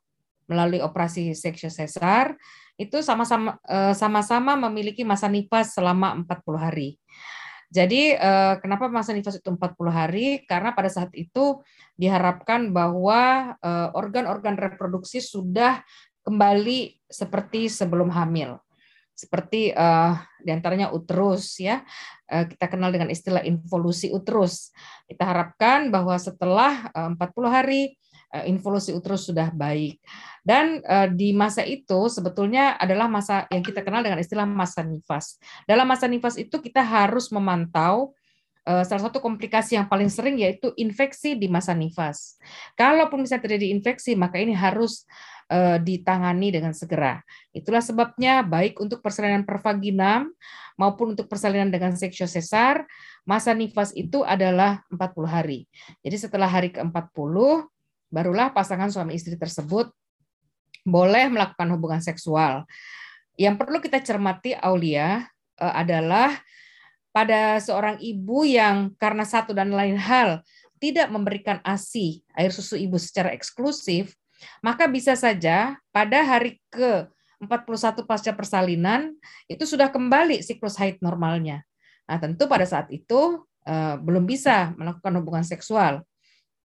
melalui 0.50 0.82
operasi 0.82 1.36
seksio 1.38 1.70
sesar 1.70 2.34
itu 2.80 2.98
sama-sama 3.04 3.62
sama-sama 3.94 4.58
memiliki 4.58 5.06
masa 5.06 5.30
nifas 5.30 5.76
selama 5.76 6.18
40 6.26 6.56
hari. 6.58 6.88
Jadi 7.72 8.16
kenapa 8.58 8.90
masa 8.90 9.14
nifas 9.14 9.38
itu 9.38 9.48
40 9.48 9.60
hari? 9.92 10.42
Karena 10.44 10.74
pada 10.74 10.90
saat 10.90 11.08
itu 11.14 11.62
diharapkan 11.96 12.74
bahwa 12.74 13.54
organ-organ 13.94 14.58
reproduksi 14.58 15.22
sudah 15.22 15.84
kembali 16.22 17.02
seperti 17.10 17.68
sebelum 17.68 18.08
hamil. 18.10 18.58
Seperti 19.12 19.70
uh, 19.76 20.16
di 20.40 20.50
antaranya 20.50 20.90
uterus 20.90 21.60
ya. 21.60 21.84
Uh, 22.26 22.48
kita 22.48 22.66
kenal 22.66 22.88
dengan 22.88 23.12
istilah 23.12 23.44
involusi 23.44 24.08
uterus. 24.08 24.72
Kita 25.04 25.28
harapkan 25.28 25.92
bahwa 25.92 26.16
setelah 26.16 26.88
uh, 26.96 27.12
40 27.12 27.20
hari 27.46 27.94
uh, 28.32 28.48
involusi 28.48 28.96
uterus 28.96 29.28
sudah 29.28 29.52
baik. 29.52 30.00
Dan 30.40 30.80
uh, 30.88 31.06
di 31.12 31.36
masa 31.36 31.62
itu 31.62 32.08
sebetulnya 32.08 32.74
adalah 32.80 33.06
masa 33.06 33.44
yang 33.52 33.62
kita 33.62 33.84
kenal 33.84 34.00
dengan 34.00 34.18
istilah 34.18 34.48
masa 34.48 34.80
nifas. 34.80 35.36
Dalam 35.68 35.84
masa 35.84 36.08
nifas 36.08 36.40
itu 36.40 36.58
kita 36.58 36.80
harus 36.80 37.28
memantau 37.30 38.16
salah 38.62 39.10
satu 39.10 39.18
komplikasi 39.18 39.74
yang 39.74 39.90
paling 39.90 40.06
sering 40.06 40.38
yaitu 40.38 40.70
infeksi 40.78 41.34
di 41.34 41.50
masa 41.50 41.74
nifas. 41.74 42.38
Kalaupun 42.78 43.26
bisa 43.26 43.42
terjadi 43.42 43.74
infeksi, 43.74 44.14
maka 44.14 44.38
ini 44.38 44.54
harus 44.54 45.02
uh, 45.52 45.76
ditangani 45.76 46.48
dengan 46.48 46.72
segera. 46.72 47.20
Itulah 47.52 47.84
sebabnya 47.84 48.40
baik 48.40 48.80
untuk 48.80 49.04
persalinan 49.04 49.44
pervaginam 49.44 50.32
maupun 50.80 51.12
untuk 51.12 51.28
persalinan 51.28 51.68
dengan 51.68 51.92
seksio 51.92 52.24
sesar, 52.24 52.88
masa 53.28 53.52
nifas 53.52 53.92
itu 53.92 54.24
adalah 54.24 54.80
40 54.88 55.28
hari. 55.28 55.68
Jadi 56.00 56.16
setelah 56.16 56.48
hari 56.48 56.72
ke-40 56.72 57.36
barulah 58.08 58.48
pasangan 58.50 58.88
suami 58.88 59.12
istri 59.16 59.36
tersebut 59.36 59.92
boleh 60.82 61.28
melakukan 61.28 61.68
hubungan 61.76 62.00
seksual. 62.00 62.64
Yang 63.36 63.54
perlu 63.60 63.78
kita 63.84 64.00
cermati 64.00 64.56
Aulia 64.56 65.28
uh, 65.60 65.74
adalah 65.76 66.40
pada 67.12 67.60
seorang 67.60 68.00
ibu 68.00 68.48
yang 68.48 68.96
karena 68.96 69.28
satu 69.28 69.52
dan 69.52 69.68
lain 69.68 70.00
hal 70.00 70.40
tidak 70.80 71.12
memberikan 71.14 71.62
ASI, 71.62 72.24
air 72.34 72.50
susu 72.50 72.74
ibu 72.74 72.98
secara 72.98 73.30
eksklusif, 73.30 74.18
maka 74.64 74.88
bisa 74.88 75.14
saja 75.14 75.76
pada 75.94 76.22
hari 76.24 76.58
ke 76.72 77.06
41 77.42 78.06
pasca 78.06 78.30
persalinan 78.30 79.14
itu 79.50 79.66
sudah 79.66 79.90
kembali 79.90 80.40
siklus 80.46 80.78
haid 80.78 81.02
normalnya. 81.02 81.66
Nah, 82.06 82.18
tentu 82.22 82.46
pada 82.46 82.62
saat 82.62 82.86
itu 82.94 83.42
uh, 83.66 83.96
belum 83.98 84.22
bisa 84.26 84.74
melakukan 84.78 85.14
hubungan 85.18 85.42
seksual 85.42 86.06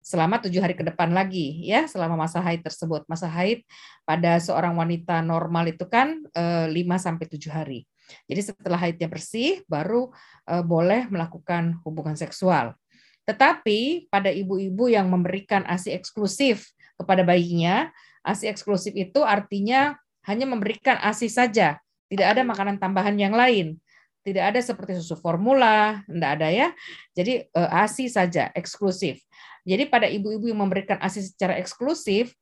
selama 0.07 0.39
tujuh 0.39 0.63
hari 0.63 0.79
ke 0.79 0.87
depan 0.87 1.11
lagi 1.11 1.67
ya 1.67 1.91
selama 1.91 2.15
masa 2.15 2.39
haid 2.39 2.63
tersebut. 2.63 3.03
Masa 3.11 3.27
haid 3.27 3.67
pada 4.07 4.39
seorang 4.39 4.79
wanita 4.79 5.19
normal 5.19 5.75
itu 5.75 5.83
kan 5.91 6.23
eh, 6.31 6.71
5 6.71 6.79
sampai 6.95 7.27
tujuh 7.27 7.51
hari. 7.51 7.83
Jadi 8.31 8.55
setelah 8.55 8.79
haidnya 8.79 9.11
bersih 9.11 9.67
baru 9.67 10.15
uh, 10.47 10.63
boleh 10.63 11.11
melakukan 11.11 11.83
hubungan 11.83 12.15
seksual. 12.15 12.79
Tetapi 13.27 14.07
pada 14.07 14.31
ibu-ibu 14.31 14.87
yang 14.87 15.11
memberikan 15.11 15.67
ASI 15.67 15.91
eksklusif 15.91 16.71
kepada 16.97 17.23
bayinya. 17.23 17.93
ASI 18.27 18.51
eksklusif 18.51 18.91
itu 18.99 19.23
artinya 19.23 19.95
hanya 20.27 20.51
memberikan 20.51 20.99
ASI 20.99 21.31
saja, 21.31 21.79
tidak 22.11 22.27
ada 22.35 22.43
makanan 22.43 22.83
tambahan 22.83 23.15
yang 23.15 23.35
lain. 23.35 23.79
Tidak 24.27 24.43
ada 24.43 24.59
seperti 24.59 24.99
susu 24.99 25.15
formula, 25.15 26.03
tidak 26.11 26.31
ada 26.35 26.49
ya. 26.51 26.69
Jadi 27.15 27.47
eh, 27.47 27.71
ASI 27.71 28.11
saja, 28.11 28.51
eksklusif. 28.59 29.23
Jadi 29.63 29.87
pada 29.87 30.11
ibu-ibu 30.11 30.51
yang 30.51 30.67
memberikan 30.67 30.99
ASI 30.99 31.31
secara 31.31 31.55
eksklusif, 31.63 32.35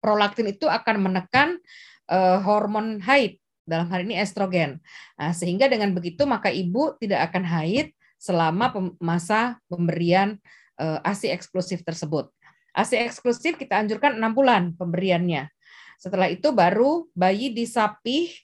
prolaktin 0.00 0.52
itu 0.52 0.64
akan 0.70 1.02
menekan 1.02 1.58
uh, 2.06 2.38
hormon 2.40 3.02
haid 3.02 3.42
dalam 3.66 3.90
hal 3.90 4.06
ini 4.06 4.16
estrogen. 4.16 4.78
Nah, 5.18 5.34
sehingga 5.34 5.66
dengan 5.66 5.92
begitu 5.92 6.22
maka 6.24 6.48
ibu 6.48 6.94
tidak 7.02 7.32
akan 7.32 7.42
haid 7.42 7.90
selama 8.16 8.72
masa 9.02 9.58
pemberian 9.66 10.38
uh, 10.78 11.02
ASI 11.02 11.34
eksklusif 11.34 11.82
tersebut. 11.82 12.30
ASI 12.76 13.00
eksklusif 13.00 13.56
kita 13.56 13.80
anjurkan 13.80 14.20
enam 14.20 14.36
bulan 14.36 14.76
pemberiannya. 14.76 15.48
Setelah 15.96 16.28
itu 16.28 16.52
baru 16.52 17.08
bayi 17.16 17.48
disapih 17.56 18.36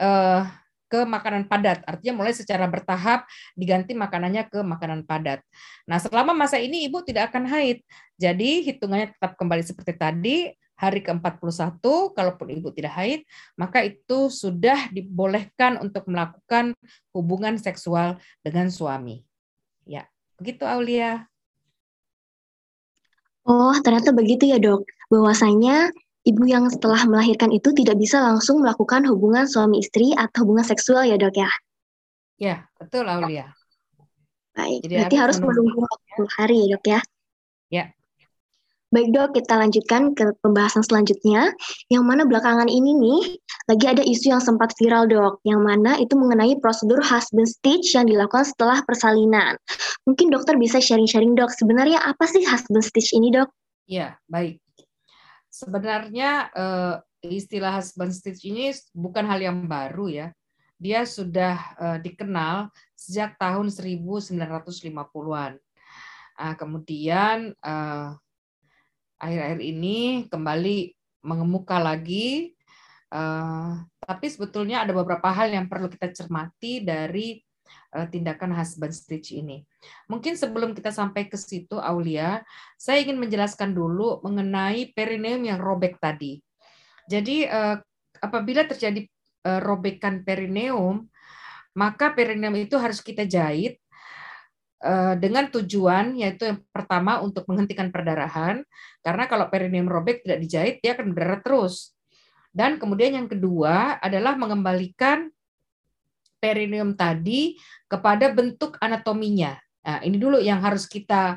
eh, 0.00 0.42
ke 0.86 1.02
makanan 1.02 1.50
padat, 1.50 1.82
artinya 1.82 2.22
mulai 2.22 2.32
secara 2.32 2.64
bertahap 2.70 3.26
diganti 3.58 3.92
makanannya 3.92 4.46
ke 4.46 4.62
makanan 4.62 5.02
padat. 5.02 5.42
Nah, 5.82 5.98
selama 5.98 6.30
masa 6.30 6.62
ini 6.62 6.86
ibu 6.86 7.02
tidak 7.02 7.34
akan 7.34 7.50
haid. 7.50 7.82
Jadi 8.14 8.62
hitungannya 8.64 9.10
tetap 9.10 9.34
kembali 9.34 9.66
seperti 9.66 9.92
tadi, 9.98 10.36
hari 10.76 11.00
ke-41 11.02 11.82
kalaupun 12.12 12.48
ibu 12.52 12.68
tidak 12.70 12.94
haid, 12.94 13.20
maka 13.58 13.82
itu 13.82 14.30
sudah 14.30 14.92
dibolehkan 14.92 15.80
untuk 15.80 16.06
melakukan 16.06 16.76
hubungan 17.10 17.56
seksual 17.58 18.20
dengan 18.44 18.70
suami. 18.70 19.24
Ya, 19.88 20.06
begitu 20.38 20.68
Aulia. 20.68 21.26
Oh, 23.46 23.74
ternyata 23.80 24.10
begitu 24.10 24.50
ya 24.50 24.58
dok. 24.58 24.84
Bahwasanya 25.08 25.94
ibu 26.26 26.42
yang 26.44 26.66
setelah 26.66 26.98
melahirkan 27.06 27.54
itu 27.54 27.70
tidak 27.72 27.96
bisa 27.96 28.18
langsung 28.18 28.58
melakukan 28.60 29.06
hubungan 29.06 29.46
suami 29.46 29.78
istri 29.80 30.10
atau 30.18 30.42
hubungan 30.42 30.66
seksual 30.66 31.06
ya 31.06 31.14
dok 31.14 31.38
ya? 31.38 31.50
Ya, 32.36 32.56
betul 32.76 33.06
Aulia. 33.06 33.54
Baik, 34.52 34.82
Jadi 34.84 34.92
berarti 34.98 35.16
harus 35.16 35.36
menunggu 35.38 35.78
40 36.18 36.30
hari 36.34 36.56
ya 36.58 36.66
dok 36.74 36.84
ya? 36.84 37.00
Ya. 37.70 37.84
Baik 38.94 39.10
dok, 39.10 39.34
kita 39.34 39.58
lanjutkan 39.58 40.14
ke 40.14 40.30
pembahasan 40.46 40.86
selanjutnya, 40.86 41.50
yang 41.90 42.06
mana 42.06 42.22
belakangan 42.22 42.70
ini 42.70 42.94
nih, 42.94 43.34
lagi 43.66 43.86
ada 43.90 43.98
isu 44.06 44.30
yang 44.30 44.38
sempat 44.38 44.70
viral 44.78 45.10
dok, 45.10 45.42
yang 45.42 45.58
mana 45.58 45.98
itu 45.98 46.14
mengenai 46.14 46.54
prosedur 46.62 47.02
husband 47.02 47.50
stitch 47.50 47.98
yang 47.98 48.06
dilakukan 48.06 48.46
setelah 48.46 48.86
persalinan. 48.86 49.58
Mungkin 50.06 50.30
dokter 50.30 50.54
bisa 50.54 50.78
sharing-sharing 50.78 51.34
dok, 51.34 51.50
sebenarnya 51.58 51.98
apa 51.98 52.30
sih 52.30 52.46
husband 52.46 52.86
stitch 52.86 53.10
ini 53.10 53.34
dok? 53.34 53.50
Ya, 53.90 54.22
baik. 54.30 54.62
Sebenarnya 55.50 56.54
uh, 56.54 56.94
istilah 57.26 57.82
husband 57.82 58.14
stitch 58.14 58.46
ini 58.46 58.70
bukan 58.94 59.26
hal 59.26 59.42
yang 59.42 59.66
baru 59.66 60.06
ya. 60.06 60.28
Dia 60.78 61.02
sudah 61.02 61.58
uh, 61.74 61.98
dikenal 61.98 62.70
sejak 62.94 63.34
tahun 63.34 63.66
1950-an. 63.66 65.58
Uh, 66.36 66.54
kemudian 66.54 67.50
uh, 67.64 68.14
akhir-akhir 69.20 69.60
ini 69.60 70.28
kembali 70.28 70.92
mengemuka 71.24 71.80
lagi. 71.80 72.52
Uh, 73.06 73.86
tapi 74.02 74.26
sebetulnya 74.26 74.82
ada 74.82 74.90
beberapa 74.90 75.30
hal 75.30 75.54
yang 75.54 75.70
perlu 75.70 75.86
kita 75.86 76.10
cermati 76.10 76.82
dari 76.82 77.38
uh, 77.94 78.06
tindakan 78.06 78.54
husband 78.54 78.92
stitch 78.92 79.34
ini. 79.34 79.62
Mungkin 80.10 80.34
sebelum 80.34 80.74
kita 80.74 80.90
sampai 80.90 81.30
ke 81.30 81.38
situ, 81.38 81.78
Aulia, 81.78 82.42
saya 82.74 83.02
ingin 83.02 83.18
menjelaskan 83.18 83.72
dulu 83.72 84.20
mengenai 84.26 84.90
perineum 84.90 85.42
yang 85.46 85.58
robek 85.62 86.02
tadi. 86.02 86.42
Jadi 87.06 87.46
uh, 87.46 87.78
apabila 88.18 88.66
terjadi 88.66 89.06
uh, 89.46 89.62
robekan 89.62 90.26
perineum, 90.26 91.06
maka 91.78 92.10
perineum 92.10 92.56
itu 92.58 92.74
harus 92.80 92.98
kita 92.98 93.22
jahit 93.22 93.78
dengan 95.18 95.50
tujuan 95.50 96.14
yaitu 96.14 96.46
yang 96.46 96.58
pertama 96.70 97.18
untuk 97.18 97.42
menghentikan 97.50 97.90
perdarahan 97.90 98.62
karena 99.02 99.24
kalau 99.26 99.50
perineum 99.50 99.90
robek 99.90 100.22
tidak 100.22 100.38
dijahit 100.42 100.74
dia 100.78 100.94
akan 100.94 101.10
berdarah 101.10 101.40
terus. 101.42 101.96
Dan 102.56 102.80
kemudian 102.80 103.12
yang 103.12 103.28
kedua 103.28 104.00
adalah 104.00 104.32
mengembalikan 104.32 105.28
perineum 106.40 106.96
tadi 106.96 107.60
kepada 107.84 108.32
bentuk 108.32 108.80
anatominya. 108.80 109.60
Nah, 109.84 110.00
ini 110.00 110.16
dulu 110.16 110.40
yang 110.40 110.64
harus 110.64 110.88
kita 110.88 111.36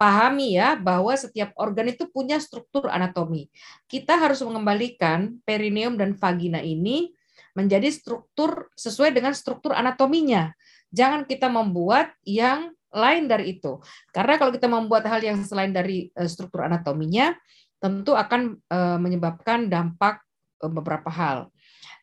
pahami 0.00 0.58
ya 0.58 0.74
bahwa 0.74 1.14
setiap 1.14 1.52
organ 1.54 1.92
itu 1.92 2.08
punya 2.10 2.40
struktur 2.40 2.88
anatomi. 2.88 3.46
Kita 3.86 4.16
harus 4.16 4.42
mengembalikan 4.42 5.36
perineum 5.44 5.94
dan 5.94 6.16
vagina 6.16 6.64
ini 6.64 7.12
menjadi 7.54 7.86
struktur 7.92 8.72
sesuai 8.74 9.14
dengan 9.14 9.30
struktur 9.36 9.76
anatominya. 9.76 10.50
Jangan 10.90 11.28
kita 11.28 11.46
membuat 11.46 12.10
yang 12.26 12.74
lain 12.94 13.26
dari 13.26 13.58
itu. 13.58 13.82
Karena 14.14 14.38
kalau 14.38 14.54
kita 14.54 14.70
membuat 14.70 15.04
hal 15.10 15.18
yang 15.20 15.42
selain 15.42 15.74
dari 15.74 16.08
uh, 16.14 16.30
struktur 16.30 16.62
anatominya, 16.62 17.34
tentu 17.82 18.14
akan 18.14 18.56
uh, 18.70 18.96
menyebabkan 19.02 19.66
dampak 19.66 20.22
uh, 20.62 20.70
beberapa 20.70 21.10
hal. 21.10 21.50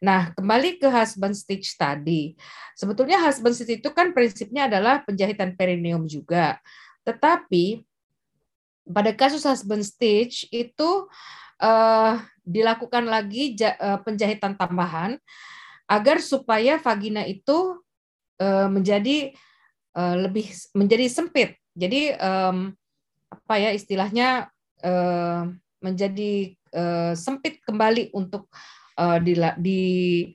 Nah, 0.04 0.36
kembali 0.36 0.82
ke 0.82 0.92
husband 0.92 1.34
stitch 1.34 1.80
tadi. 1.80 2.36
Sebetulnya 2.76 3.22
husband 3.24 3.56
stitch 3.56 3.80
itu 3.80 3.90
kan 3.96 4.12
prinsipnya 4.12 4.68
adalah 4.68 5.02
penjahitan 5.02 5.56
perineum 5.56 6.06
juga. 6.10 6.60
Tetapi 7.08 7.82
pada 8.92 9.14
kasus 9.16 9.46
husband 9.46 9.86
stitch 9.86 10.50
itu 10.50 11.06
uh, 11.62 12.18
dilakukan 12.42 13.06
lagi 13.06 13.54
penjahitan 14.02 14.58
tambahan 14.58 15.22
agar 15.86 16.18
supaya 16.18 16.82
vagina 16.82 17.22
itu 17.28 17.78
uh, 18.42 18.68
menjadi 18.72 19.38
uh, 19.96 20.16
lebih 20.18 20.52
menjadi 20.76 21.06
sempit. 21.08 21.58
Jadi 21.76 22.12
um, 22.20 22.76
apa 23.32 23.56
ya 23.56 23.72
istilahnya 23.72 24.52
uh, 24.84 25.48
menjadi 25.80 26.54
uh, 26.76 27.14
sempit 27.16 27.64
kembali 27.64 28.12
untuk 28.12 28.52
uh, 29.00 29.18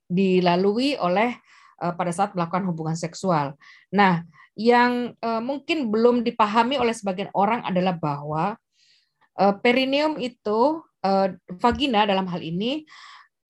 dilalui 0.08 0.96
oleh 0.96 1.36
uh, 1.84 1.92
pada 1.92 2.12
saat 2.12 2.32
melakukan 2.32 2.64
hubungan 2.66 2.96
seksual. 2.96 3.54
Nah, 3.92 4.25
yang 4.56 5.12
uh, 5.20 5.42
mungkin 5.44 5.92
belum 5.92 6.25
dipahami 6.25 6.80
oleh 6.80 6.96
sebagian 6.96 7.28
orang 7.36 7.60
adalah 7.68 7.92
bahwa 7.92 8.56
uh, 9.36 9.54
perineum 9.60 10.16
itu 10.16 10.80
uh, 11.04 11.28
vagina 11.60 12.08
dalam 12.08 12.25
hal 12.25 12.40
ini 12.40 12.88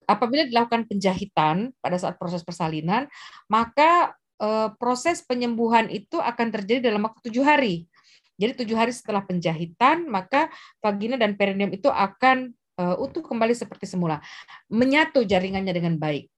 apabila 0.07 0.47
dilakukan 0.47 0.87
penjahitan 0.87 1.75
pada 1.83 1.99
saat 1.99 2.15
proses 2.15 2.43
persalinan, 2.43 3.11
maka 3.51 4.15
proses 4.77 5.25
penyembuhan 5.25 5.89
itu 5.89 6.21
akan 6.21 6.53
terjadi 6.53 6.93
dalam 6.93 7.09
waktu 7.09 7.25
tujuh 7.29 7.41
hari. 7.41 7.89
Jadi 8.37 8.63
tujuh 8.63 8.77
hari 8.77 8.93
setelah 8.93 9.25
penjahitan, 9.25 10.05
maka 10.05 10.53
vagina 10.77 11.17
dan 11.17 11.33
perineum 11.33 11.73
itu 11.73 11.89
akan 11.89 12.53
uh, 12.77 12.95
utuh 13.01 13.25
kembali 13.25 13.57
seperti 13.57 13.89
semula, 13.89 14.21
menyatu 14.69 15.25
jaringannya 15.25 15.73
dengan 15.73 15.97
baik. 15.97 16.29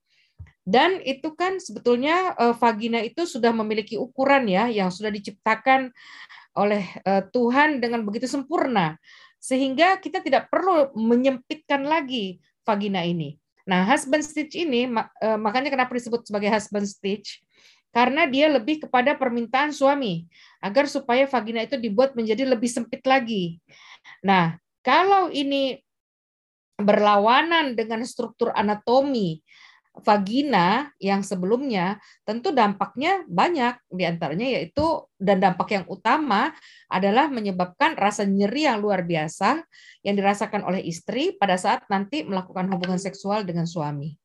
Dan 0.64 1.00
itu 1.04 1.32
kan 1.36 1.60
sebetulnya 1.60 2.36
uh, 2.36 2.56
vagina 2.56 3.04
itu 3.04 3.28
sudah 3.28 3.52
memiliki 3.52 4.00
ukuran 4.00 4.48
ya 4.48 4.68
yang 4.72 4.88
sudah 4.88 5.12
diciptakan 5.12 5.92
oleh 6.56 6.84
uh, 7.04 7.24
Tuhan 7.28 7.84
dengan 7.84 8.02
begitu 8.04 8.26
sempurna 8.26 8.96
sehingga 9.40 9.96
kita 9.96 10.20
tidak 10.20 10.52
perlu 10.52 10.92
menyempitkan 10.96 11.84
lagi 11.84 12.40
vagina 12.64 13.04
ini. 13.04 13.40
Nah, 13.64 13.88
husband 13.88 14.20
stitch 14.20 14.56
ini 14.56 14.84
makanya 15.40 15.72
kenapa 15.72 15.96
disebut 15.96 16.28
sebagai 16.28 16.52
husband 16.52 16.84
stitch 16.84 17.40
karena 17.90 18.26
dia 18.30 18.46
lebih 18.46 18.86
kepada 18.86 19.18
permintaan 19.18 19.74
suami 19.74 20.26
agar 20.62 20.86
supaya 20.86 21.26
vagina 21.26 21.66
itu 21.66 21.74
dibuat 21.74 22.14
menjadi 22.14 22.46
lebih 22.46 22.70
sempit 22.70 23.02
lagi. 23.02 23.58
Nah, 24.22 24.58
kalau 24.80 25.28
ini 25.28 25.78
berlawanan 26.80 27.76
dengan 27.76 28.00
struktur 28.08 28.54
anatomi 28.56 29.42
vagina 29.90 30.88
yang 31.02 31.20
sebelumnya, 31.20 31.98
tentu 32.22 32.54
dampaknya 32.54 33.26
banyak 33.26 33.74
di 33.90 34.06
antaranya 34.06 34.46
yaitu 34.46 35.04
dan 35.18 35.42
dampak 35.42 35.68
yang 35.74 35.84
utama 35.90 36.54
adalah 36.86 37.26
menyebabkan 37.26 37.98
rasa 37.98 38.22
nyeri 38.22 38.70
yang 38.70 38.78
luar 38.78 39.02
biasa 39.02 39.60
yang 40.06 40.14
dirasakan 40.16 40.62
oleh 40.64 40.80
istri 40.86 41.34
pada 41.36 41.58
saat 41.58 41.84
nanti 41.90 42.22
melakukan 42.22 42.70
hubungan 42.70 43.02
seksual 43.02 43.42
dengan 43.42 43.66
suami. 43.66 44.16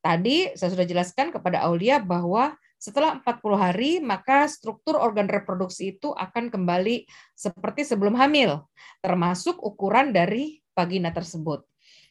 Tadi 0.00 0.56
saya 0.56 0.72
sudah 0.72 0.86
jelaskan 0.88 1.28
kepada 1.34 1.60
Aulia 1.68 2.00
bahwa 2.00 2.56
setelah 2.80 3.20
40 3.20 3.60
hari 3.60 4.00
maka 4.00 4.48
struktur 4.48 4.96
organ 4.96 5.28
reproduksi 5.28 6.00
itu 6.00 6.16
akan 6.16 6.48
kembali 6.48 7.04
seperti 7.36 7.84
sebelum 7.84 8.16
hamil, 8.16 8.64
termasuk 9.04 9.60
ukuran 9.60 10.16
dari 10.16 10.64
vagina 10.72 11.12
tersebut. 11.12 11.60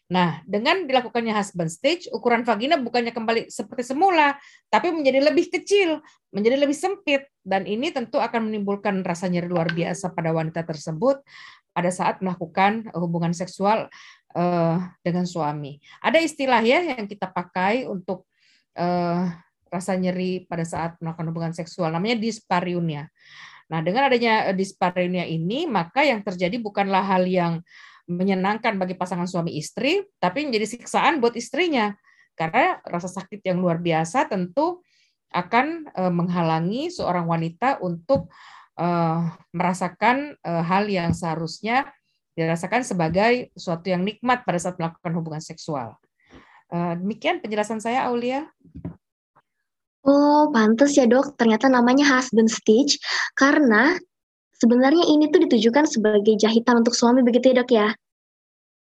Nah, 0.09 0.41
dengan 0.41 0.89
dilakukannya 0.89 1.37
husband 1.37 1.69
stage, 1.69 2.09
ukuran 2.09 2.41
vagina 2.41 2.81
bukannya 2.81 3.13
kembali 3.13 3.49
seperti 3.53 3.93
semula, 3.93 4.37
tapi 4.69 4.89
menjadi 4.89 5.21
lebih 5.21 5.53
kecil, 5.53 6.01
menjadi 6.33 6.57
lebih 6.57 6.73
sempit, 6.73 7.29
dan 7.45 7.69
ini 7.69 7.93
tentu 7.93 8.17
akan 8.17 8.49
menimbulkan 8.49 9.05
rasa 9.05 9.29
nyeri 9.29 9.45
luar 9.45 9.69
biasa 9.69 10.09
pada 10.13 10.33
wanita 10.33 10.65
tersebut 10.65 11.21
pada 11.73 11.93
saat 11.93 12.25
melakukan 12.25 12.89
hubungan 12.97 13.37
seksual 13.37 13.85
uh, 14.33 14.77
dengan 15.05 15.29
suami. 15.29 15.77
Ada 16.01 16.25
istilah 16.25 16.61
ya 16.65 16.97
yang 16.97 17.05
kita 17.05 17.29
pakai 17.29 17.85
untuk 17.85 18.25
uh, 18.81 19.29
rasa 19.69 19.95
nyeri 19.95 20.45
pada 20.49 20.65
saat 20.65 20.97
melakukan 20.99 21.29
hubungan 21.29 21.53
seksual, 21.53 21.93
namanya 21.93 22.17
dispareunia. 22.17 23.07
Nah, 23.69 23.85
dengan 23.85 24.09
adanya 24.09 24.49
dispareunia 24.49 25.29
ini, 25.29 25.69
maka 25.69 26.01
yang 26.01 26.25
terjadi 26.25 26.57
bukanlah 26.57 27.05
hal 27.05 27.29
yang 27.29 27.61
menyenangkan 28.09 28.81
bagi 28.81 28.97
pasangan 28.97 29.29
suami 29.29 29.53
istri, 29.61 30.01
tapi 30.17 30.49
menjadi 30.49 30.65
siksaan 30.65 31.21
buat 31.21 31.37
istrinya. 31.37 31.93
Karena 32.33 32.81
rasa 32.81 33.05
sakit 33.05 33.45
yang 33.45 33.61
luar 33.61 33.77
biasa 33.77 34.25
tentu 34.25 34.81
akan 35.29 35.85
eh, 35.93 36.13
menghalangi 36.13 36.89
seorang 36.89 37.29
wanita 37.29 37.77
untuk 37.85 38.33
eh, 38.81 39.21
merasakan 39.53 40.33
eh, 40.41 40.63
hal 40.65 40.89
yang 40.89 41.13
seharusnya 41.13 41.93
dirasakan 42.33 42.81
sebagai 42.81 43.53
suatu 43.53 43.91
yang 43.93 44.01
nikmat 44.01 44.41
pada 44.47 44.57
saat 44.57 44.79
melakukan 44.79 45.13
hubungan 45.13 45.43
seksual. 45.43 45.99
Demikian 46.71 47.41
penjelasan 47.41 47.81
saya, 47.81 48.05
Aulia. 48.05 48.45
Oh, 50.09 50.49
pantas 50.49 50.97
ya 50.97 51.05
dok. 51.05 51.37
Ternyata 51.37 51.69
namanya 51.69 52.09
husband 52.09 52.49
stitch 52.49 52.97
karena 53.37 53.93
Sebenarnya 54.59 55.07
ini 55.07 55.31
tuh 55.31 55.47
ditujukan 55.47 55.87
sebagai 55.87 56.35
jahitan 56.35 56.83
untuk 56.83 56.91
suami 56.91 57.23
begitu 57.23 57.55
ya 57.55 57.63
dok 57.63 57.71
ya? 57.71 57.87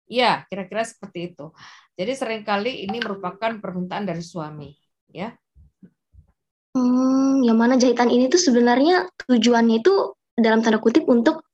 Iya, 0.10 0.32
kira-kira 0.50 0.82
seperti 0.82 1.34
itu. 1.34 1.54
Jadi 1.94 2.12
sering 2.18 2.42
kali 2.42 2.90
ini 2.90 2.98
merupakan 2.98 3.62
permintaan 3.62 4.10
dari 4.10 4.26
suami, 4.26 4.74
ya. 5.14 5.30
Hmm, 6.74 7.46
yang 7.46 7.58
mana 7.62 7.78
jahitan 7.78 8.10
ini 8.10 8.26
tuh 8.26 8.42
sebenarnya 8.42 9.06
tujuannya 9.30 9.86
itu 9.86 10.18
dalam 10.34 10.66
tanda 10.66 10.82
kutip 10.82 11.06
untuk 11.06 11.46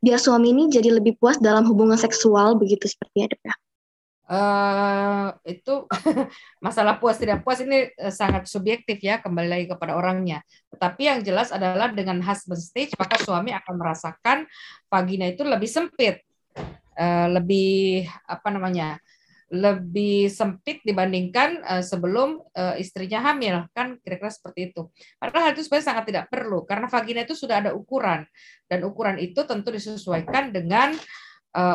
biar 0.00 0.20
suami 0.20 0.56
ini 0.56 0.72
jadi 0.72 0.96
lebih 0.96 1.20
puas 1.20 1.36
dalam 1.36 1.68
hubungan 1.68 2.00
seksual 2.00 2.56
begitu 2.56 2.88
seperti 2.88 3.16
ya 3.24 3.26
dok 3.28 3.42
ya? 3.44 3.54
Uh, 4.26 5.28
itu 5.46 5.86
masalah 6.64 6.98
puas 6.98 7.16
tidak 7.18 7.46
puas 7.46 7.62
ini 7.62 7.90
eh, 7.94 8.12
sangat 8.12 8.50
subjektif 8.50 8.98
ya 8.98 9.22
kembali 9.22 9.48
lagi 9.48 9.66
kepada 9.70 9.94
orangnya. 9.94 10.42
Tetapi 10.74 11.02
yang 11.06 11.20
jelas 11.22 11.54
adalah 11.54 11.90
dengan 11.94 12.20
husband 12.22 12.60
stage 12.60 12.92
maka 12.98 13.18
suami 13.22 13.54
akan 13.54 13.74
merasakan 13.78 14.38
vagina 14.90 15.30
itu 15.30 15.46
lebih 15.46 15.70
sempit, 15.70 16.22
uh, 16.98 17.28
lebih 17.30 18.06
apa 18.26 18.48
namanya 18.50 18.98
lebih 19.46 20.26
sempit 20.26 20.82
dibandingkan 20.82 21.62
uh, 21.62 21.78
sebelum 21.78 22.42
uh, 22.50 22.74
istrinya 22.82 23.30
hamil 23.30 23.70
kan 23.70 23.94
kira-kira 24.02 24.26
seperti 24.26 24.74
itu. 24.74 24.90
Padahal 25.22 25.50
hal 25.50 25.52
itu 25.54 25.62
sebenarnya 25.62 25.86
sangat 25.86 26.04
tidak 26.10 26.24
perlu 26.26 26.66
karena 26.66 26.90
vagina 26.90 27.22
itu 27.22 27.38
sudah 27.38 27.62
ada 27.62 27.70
ukuran 27.70 28.26
dan 28.66 28.82
ukuran 28.82 29.22
itu 29.22 29.38
tentu 29.46 29.70
disesuaikan 29.70 30.50
dengan 30.50 30.98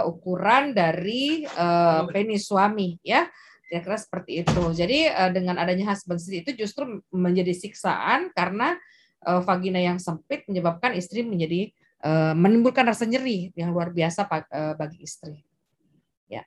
ukuran 0.06 0.78
dari 0.78 1.46
uh, 1.58 2.06
penis 2.14 2.46
suami 2.46 3.02
ya 3.02 3.26
kira-kira 3.72 3.96
seperti 3.96 4.32
itu. 4.44 4.64
Jadi 4.76 5.08
uh, 5.08 5.32
dengan 5.32 5.56
adanya 5.56 5.96
husband 5.96 6.20
itu 6.28 6.52
justru 6.60 7.00
menjadi 7.08 7.56
siksaan 7.56 8.36
karena 8.36 8.76
uh, 9.24 9.40
vagina 9.40 9.80
yang 9.80 9.96
sempit 9.96 10.44
menyebabkan 10.52 10.92
istri 10.92 11.24
menjadi 11.24 11.72
uh, 12.04 12.36
menimbulkan 12.36 12.84
rasa 12.84 13.08
nyeri 13.08 13.56
yang 13.56 13.72
luar 13.72 13.96
biasa 13.96 14.28
uh, 14.28 14.76
bagi 14.76 15.00
istri. 15.00 15.40
Ya. 16.28 16.44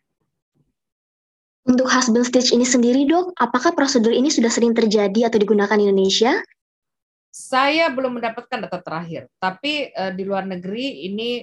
Untuk 1.64 1.88
husband 1.88 2.28
stitch 2.28 2.52
ini 2.52 2.68
sendiri 2.68 3.08
dok, 3.08 3.32
apakah 3.40 3.72
prosedur 3.72 4.12
ini 4.12 4.28
sudah 4.28 4.52
sering 4.52 4.76
terjadi 4.76 5.32
atau 5.32 5.40
digunakan 5.40 5.80
di 5.80 5.88
Indonesia? 5.88 6.44
Saya 7.34 7.90
belum 7.90 8.20
mendapatkan 8.20 8.68
data 8.68 8.78
terakhir, 8.78 9.26
tapi 9.42 9.90
uh, 9.96 10.12
di 10.14 10.22
luar 10.22 10.46
negeri 10.46 11.08
ini 11.08 11.42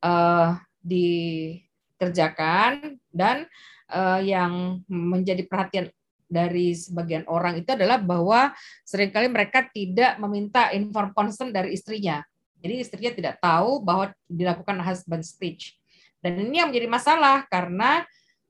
uh, 0.00 0.56
dikerjakan 0.86 3.02
dan 3.10 3.50
uh, 3.90 4.22
yang 4.22 4.78
menjadi 4.86 5.42
perhatian 5.50 5.90
dari 6.26 6.74
sebagian 6.74 7.22
orang 7.30 7.62
itu 7.62 7.70
adalah 7.70 8.02
bahwa 8.02 8.50
sering 8.82 9.14
kali 9.14 9.30
mereka 9.30 9.62
tidak 9.70 10.18
meminta 10.18 10.74
inform 10.74 11.14
consent 11.14 11.54
dari 11.54 11.74
istrinya. 11.74 12.22
Jadi 12.58 12.82
istrinya 12.82 13.12
tidak 13.14 13.34
tahu 13.38 13.78
bahwa 13.82 14.10
dilakukan 14.26 14.82
husband 14.82 15.22
stitch. 15.22 15.78
Dan 16.18 16.42
ini 16.42 16.58
yang 16.58 16.74
menjadi 16.74 16.90
masalah 16.90 17.46
karena 17.46 18.02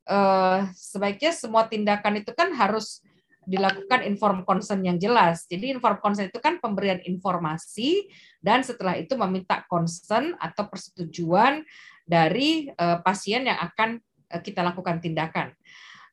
uh, 0.09 0.65
sebaiknya 0.73 1.37
semua 1.37 1.69
tindakan 1.69 2.25
itu 2.25 2.33
kan 2.33 2.49
harus 2.57 3.05
dilakukan 3.47 4.03
inform 4.03 4.43
consent 4.43 4.83
yang 4.83 4.99
jelas. 4.99 5.47
Jadi 5.47 5.71
inform 5.71 6.03
consent 6.03 6.35
itu 6.35 6.43
kan 6.43 6.59
pemberian 6.59 6.99
informasi 7.07 8.11
dan 8.43 8.67
setelah 8.67 8.99
itu 8.99 9.15
meminta 9.15 9.63
consent 9.71 10.35
atau 10.43 10.67
persetujuan 10.67 11.63
dari 12.07 12.71
uh, 12.71 13.03
pasien 13.03 13.51
yang 13.51 13.59
akan 13.59 13.99
uh, 14.31 14.41
kita 14.41 14.63
lakukan 14.63 15.03
tindakan. 15.03 15.51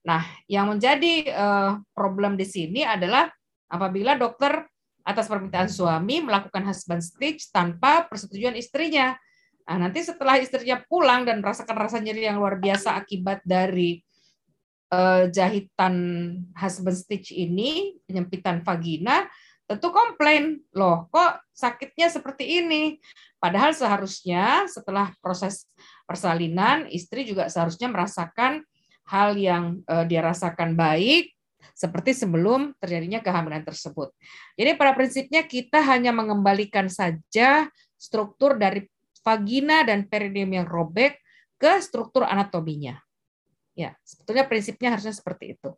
Nah, 0.04 0.26
yang 0.52 0.68
menjadi 0.68 1.32
uh, 1.32 1.72
problem 1.96 2.36
di 2.36 2.44
sini 2.44 2.84
adalah 2.84 3.32
apabila 3.72 4.20
dokter 4.20 4.68
atas 5.04 5.28
permintaan 5.28 5.72
suami 5.72 6.24
melakukan 6.24 6.64
husband 6.66 7.04
stitch 7.04 7.52
tanpa 7.54 8.08
persetujuan 8.08 8.56
istrinya. 8.58 9.16
Nah, 9.64 9.88
nanti 9.88 10.04
setelah 10.04 10.40
istrinya 10.42 10.84
pulang 10.84 11.24
dan 11.24 11.40
merasakan 11.40 11.78
rasa 11.80 12.04
nyeri 12.04 12.28
yang 12.28 12.40
luar 12.42 12.60
biasa 12.60 13.00
akibat 13.00 13.40
dari 13.48 14.04
uh, 14.92 15.32
jahitan 15.32 15.96
husband 16.56 17.00
stitch 17.00 17.32
ini, 17.32 17.96
penyempitan 18.04 18.60
vagina, 18.60 19.28
tentu 19.68 19.90
komplain, 19.90 20.60
loh 20.76 21.08
kok 21.10 21.42
sakitnya 21.56 22.12
seperti 22.12 22.64
ini? 22.64 23.00
Padahal 23.40 23.76
seharusnya 23.76 24.68
setelah 24.68 25.12
proses 25.20 25.68
persalinan, 26.08 26.88
istri 26.92 27.24
juga 27.28 27.48
seharusnya 27.48 27.92
merasakan 27.92 28.64
hal 29.08 29.36
yang 29.36 29.84
uh, 29.88 30.08
dia 30.08 30.24
rasakan 30.24 30.80
baik, 30.80 31.34
seperti 31.72 32.12
sebelum 32.12 32.76
terjadinya 32.78 33.24
kehamilan 33.24 33.64
tersebut. 33.64 34.12
Jadi 34.60 34.72
pada 34.76 34.92
prinsipnya 34.94 35.42
kita 35.48 35.80
hanya 35.80 36.12
mengembalikan 36.12 36.92
saja 36.92 37.68
struktur 37.96 38.60
dari 38.60 38.84
vagina 39.24 39.88
dan 39.88 40.06
perineum 40.06 40.52
yang 40.52 40.68
robek 40.68 41.24
ke 41.56 41.80
struktur 41.80 42.28
anatominya. 42.28 43.00
Ya, 43.74 43.96
sebetulnya 44.04 44.46
prinsipnya 44.46 44.94
harusnya 44.94 45.16
seperti 45.16 45.56
itu. 45.58 45.72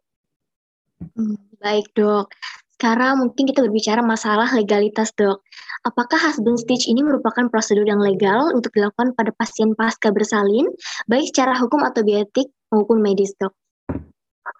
Hmm, 1.15 1.37
baik, 1.61 1.93
Dok. 1.93 2.27
Sekarang 2.75 3.23
mungkin 3.23 3.47
kita 3.47 3.63
berbicara 3.63 4.03
masalah 4.03 4.51
legalitas, 4.51 5.15
Dok. 5.15 5.39
Apakah 5.87 6.19
husband 6.19 6.59
stitch 6.59 6.91
ini 6.91 6.99
merupakan 7.07 7.47
prosedur 7.47 7.87
yang 7.87 8.03
legal 8.03 8.51
untuk 8.51 8.75
dilakukan 8.75 9.15
pada 9.15 9.31
pasien 9.31 9.71
pasca 9.79 10.11
bersalin, 10.11 10.67
baik 11.07 11.31
secara 11.31 11.55
hukum 11.55 11.87
atau 11.87 12.03
bioetik 12.03 12.51
maupun 12.75 12.99
medis, 12.99 13.31
Dok? 13.39 13.55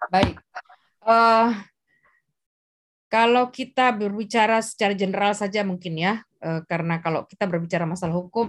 Baik. 0.08 0.40
Uh, 1.04 1.52
kalau 3.12 3.52
kita 3.52 3.92
berbicara 3.92 4.64
secara 4.64 4.96
general 4.96 5.36
saja 5.36 5.60
mungkin 5.60 6.00
ya, 6.00 6.24
uh, 6.40 6.64
karena 6.64 7.04
kalau 7.04 7.28
kita 7.28 7.44
berbicara 7.44 7.84
masalah 7.84 8.16
hukum, 8.16 8.48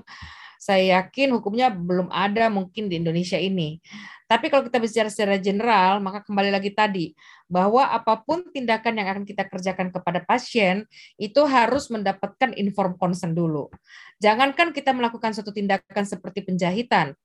saya 0.58 1.00
yakin 1.00 1.34
hukumnya 1.38 1.72
belum 1.72 2.10
ada 2.12 2.50
mungkin 2.52 2.90
di 2.90 3.00
Indonesia 3.00 3.38
ini. 3.38 3.82
Tapi 4.28 4.52
kalau 4.52 4.68
kita 4.68 4.84
bicara 4.84 5.08
secara 5.08 5.40
general, 5.40 6.04
maka 6.04 6.20
kembali 6.20 6.52
lagi 6.52 6.76
tadi 6.76 7.16
bahwa 7.48 7.80
apa 7.88 8.20
pun 8.28 8.44
tindakan 8.52 9.00
yang 9.00 9.08
akan 9.08 9.24
kita 9.24 9.48
kerjakan 9.48 9.88
kepada 9.88 10.20
pasien 10.20 10.84
itu 11.16 11.48
harus 11.48 11.88
mendapatkan 11.88 12.52
inform 12.60 13.00
consent 13.00 13.32
dulu. 13.32 13.72
Jangankan 14.20 14.76
kita 14.76 14.92
melakukan 14.92 15.32
suatu 15.32 15.56
tindakan 15.56 16.04
seperti 16.04 16.44
penjahitan, 16.44 17.16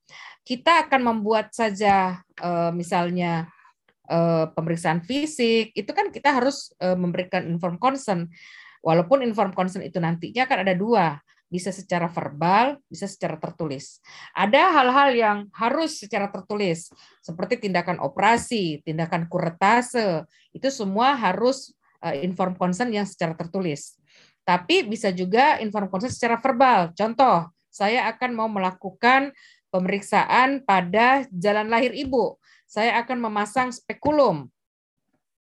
kita 0.47 0.87
akan 0.87 1.03
membuat 1.03 1.51
saja 1.51 2.23
uh, 2.39 2.71
misalnya 2.71 3.51
uh, 4.07 4.47
pemeriksaan 4.55 5.03
fisik, 5.03 5.75
itu 5.75 5.91
kan 5.91 6.15
kita 6.15 6.31
harus 6.31 6.71
uh, 6.79 6.95
memberikan 6.95 7.43
inform 7.51 7.83
consent. 7.83 8.31
Walaupun 8.83 9.27
inform 9.27 9.51
consent 9.55 9.83
itu 9.83 9.99
nantinya 9.99 10.47
kan 10.47 10.63
ada 10.63 10.75
dua, 10.75 11.19
bisa 11.53 11.69
secara 11.69 12.09
verbal, 12.09 12.81
bisa 12.89 13.05
secara 13.05 13.37
tertulis. 13.37 14.01
Ada 14.33 14.73
hal-hal 14.73 15.11
yang 15.13 15.39
harus 15.53 16.01
secara 16.01 16.33
tertulis, 16.33 16.89
seperti 17.21 17.69
tindakan 17.69 18.01
operasi, 18.01 18.81
tindakan 18.81 19.29
kuretase, 19.29 20.25
itu 20.57 20.73
semua 20.73 21.13
harus 21.13 21.77
uh, 22.01 22.17
inform 22.17 22.57
consent 22.57 22.89
yang 22.89 23.05
secara 23.05 23.37
tertulis. 23.37 24.01
Tapi 24.49 24.89
bisa 24.89 25.13
juga 25.13 25.61
inform 25.61 25.93
consent 25.93 26.17
secara 26.17 26.41
verbal. 26.41 26.97
Contoh, 26.97 27.53
saya 27.69 28.09
akan 28.09 28.33
mau 28.33 28.49
melakukan 28.49 29.37
pemeriksaan 29.69 30.65
pada 30.65 31.29
jalan 31.29 31.69
lahir 31.69 31.93
ibu 31.93 32.41
saya 32.73 33.05
akan 33.05 33.29
memasang 33.29 33.69
spekulum 33.69 34.49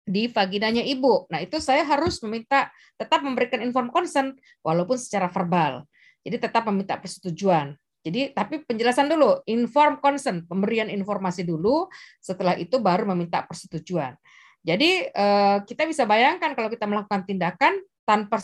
di 0.08 0.26
vaginanya 0.32 0.80
ibu. 0.80 1.28
Nah, 1.28 1.44
itu 1.44 1.60
saya 1.60 1.84
harus 1.84 2.18
meminta 2.24 2.72
tetap 2.96 3.20
memberikan 3.20 3.60
inform 3.60 3.92
consent 3.92 4.34
walaupun 4.64 4.96
secara 4.96 5.28
verbal. 5.28 5.84
Jadi 6.24 6.36
tetap 6.40 6.64
meminta 6.66 6.96
persetujuan. 6.96 7.76
Jadi 8.02 8.32
tapi 8.32 8.64
penjelasan 8.64 9.12
dulu, 9.12 9.44
inform 9.44 10.00
consent, 10.00 10.48
pemberian 10.48 10.88
informasi 10.88 11.44
dulu, 11.44 11.92
setelah 12.18 12.56
itu 12.56 12.80
baru 12.80 13.04
meminta 13.04 13.44
persetujuan. 13.44 14.16
Jadi 14.64 15.12
eh, 15.12 15.58
kita 15.62 15.84
bisa 15.84 16.08
bayangkan 16.08 16.56
kalau 16.56 16.72
kita 16.72 16.88
melakukan 16.88 17.22
tindakan 17.28 17.78
tanpa 18.08 18.40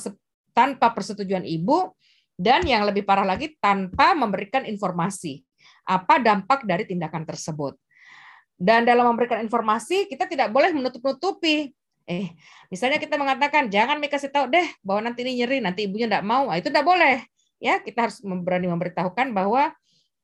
tanpa 0.55 0.87
persetujuan 0.93 1.43
ibu 1.43 1.97
dan 2.35 2.63
yang 2.67 2.87
lebih 2.87 3.03
parah 3.07 3.27
lagi 3.27 3.55
tanpa 3.59 4.15
memberikan 4.15 4.67
informasi 4.67 5.43
apa 5.87 6.19
dampak 6.19 6.65
dari 6.65 6.85
tindakan 6.89 7.25
tersebut. 7.29 7.79
Dan 8.55 8.87
dalam 8.87 9.11
memberikan 9.11 9.43
informasi, 9.43 10.07
kita 10.07 10.31
tidak 10.31 10.55
boleh 10.55 10.71
menutup-nutupi. 10.71 11.75
Eh, 12.05 12.37
misalnya 12.69 13.01
kita 13.01 13.17
mengatakan, 13.17 13.73
jangan 13.73 13.97
Mika 13.99 14.21
kasih 14.21 14.31
tahu 14.31 14.53
deh 14.53 14.67
bahwa 14.85 15.11
nanti 15.11 15.25
ini 15.25 15.43
nyeri, 15.43 15.59
nanti 15.59 15.89
ibunya 15.89 16.07
tidak 16.07 16.25
mau. 16.25 16.53
Nah, 16.53 16.57
itu 16.61 16.69
tidak 16.69 16.87
boleh. 16.87 17.25
Ya, 17.59 17.81
kita 17.81 18.09
harus 18.09 18.21
berani 18.23 18.69
memberitahukan 18.69 19.33
bahwa 19.33 19.73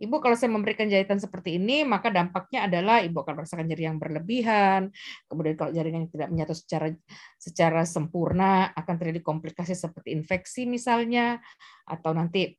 Ibu 0.00 0.16
kalau 0.24 0.32
saya 0.32 0.48
memberikan 0.48 0.88
jahitan 0.88 1.20
seperti 1.20 1.60
ini, 1.60 1.84
maka 1.84 2.08
dampaknya 2.08 2.64
adalah 2.64 3.04
ibu 3.04 3.20
akan 3.20 3.36
merasakan 3.36 3.68
nyeri 3.68 3.84
yang 3.84 4.00
berlebihan. 4.00 4.88
Kemudian 5.28 5.60
kalau 5.60 5.76
jaringan 5.76 6.08
tidak 6.08 6.32
menyatu 6.32 6.56
secara 6.56 6.88
secara 7.36 7.84
sempurna, 7.84 8.72
akan 8.72 8.96
terjadi 8.96 9.20
komplikasi 9.20 9.76
seperti 9.76 10.16
infeksi 10.16 10.64
misalnya, 10.64 11.36
atau 11.84 12.16
nanti 12.16 12.56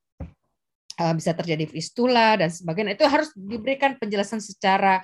eh, 1.02 1.14
bisa 1.18 1.34
terjadi 1.34 1.66
fistula 1.66 2.38
dan 2.38 2.54
sebagainya. 2.54 2.94
Itu 2.94 3.10
harus 3.10 3.34
diberikan 3.34 3.98
penjelasan 3.98 4.38
secara 4.38 5.02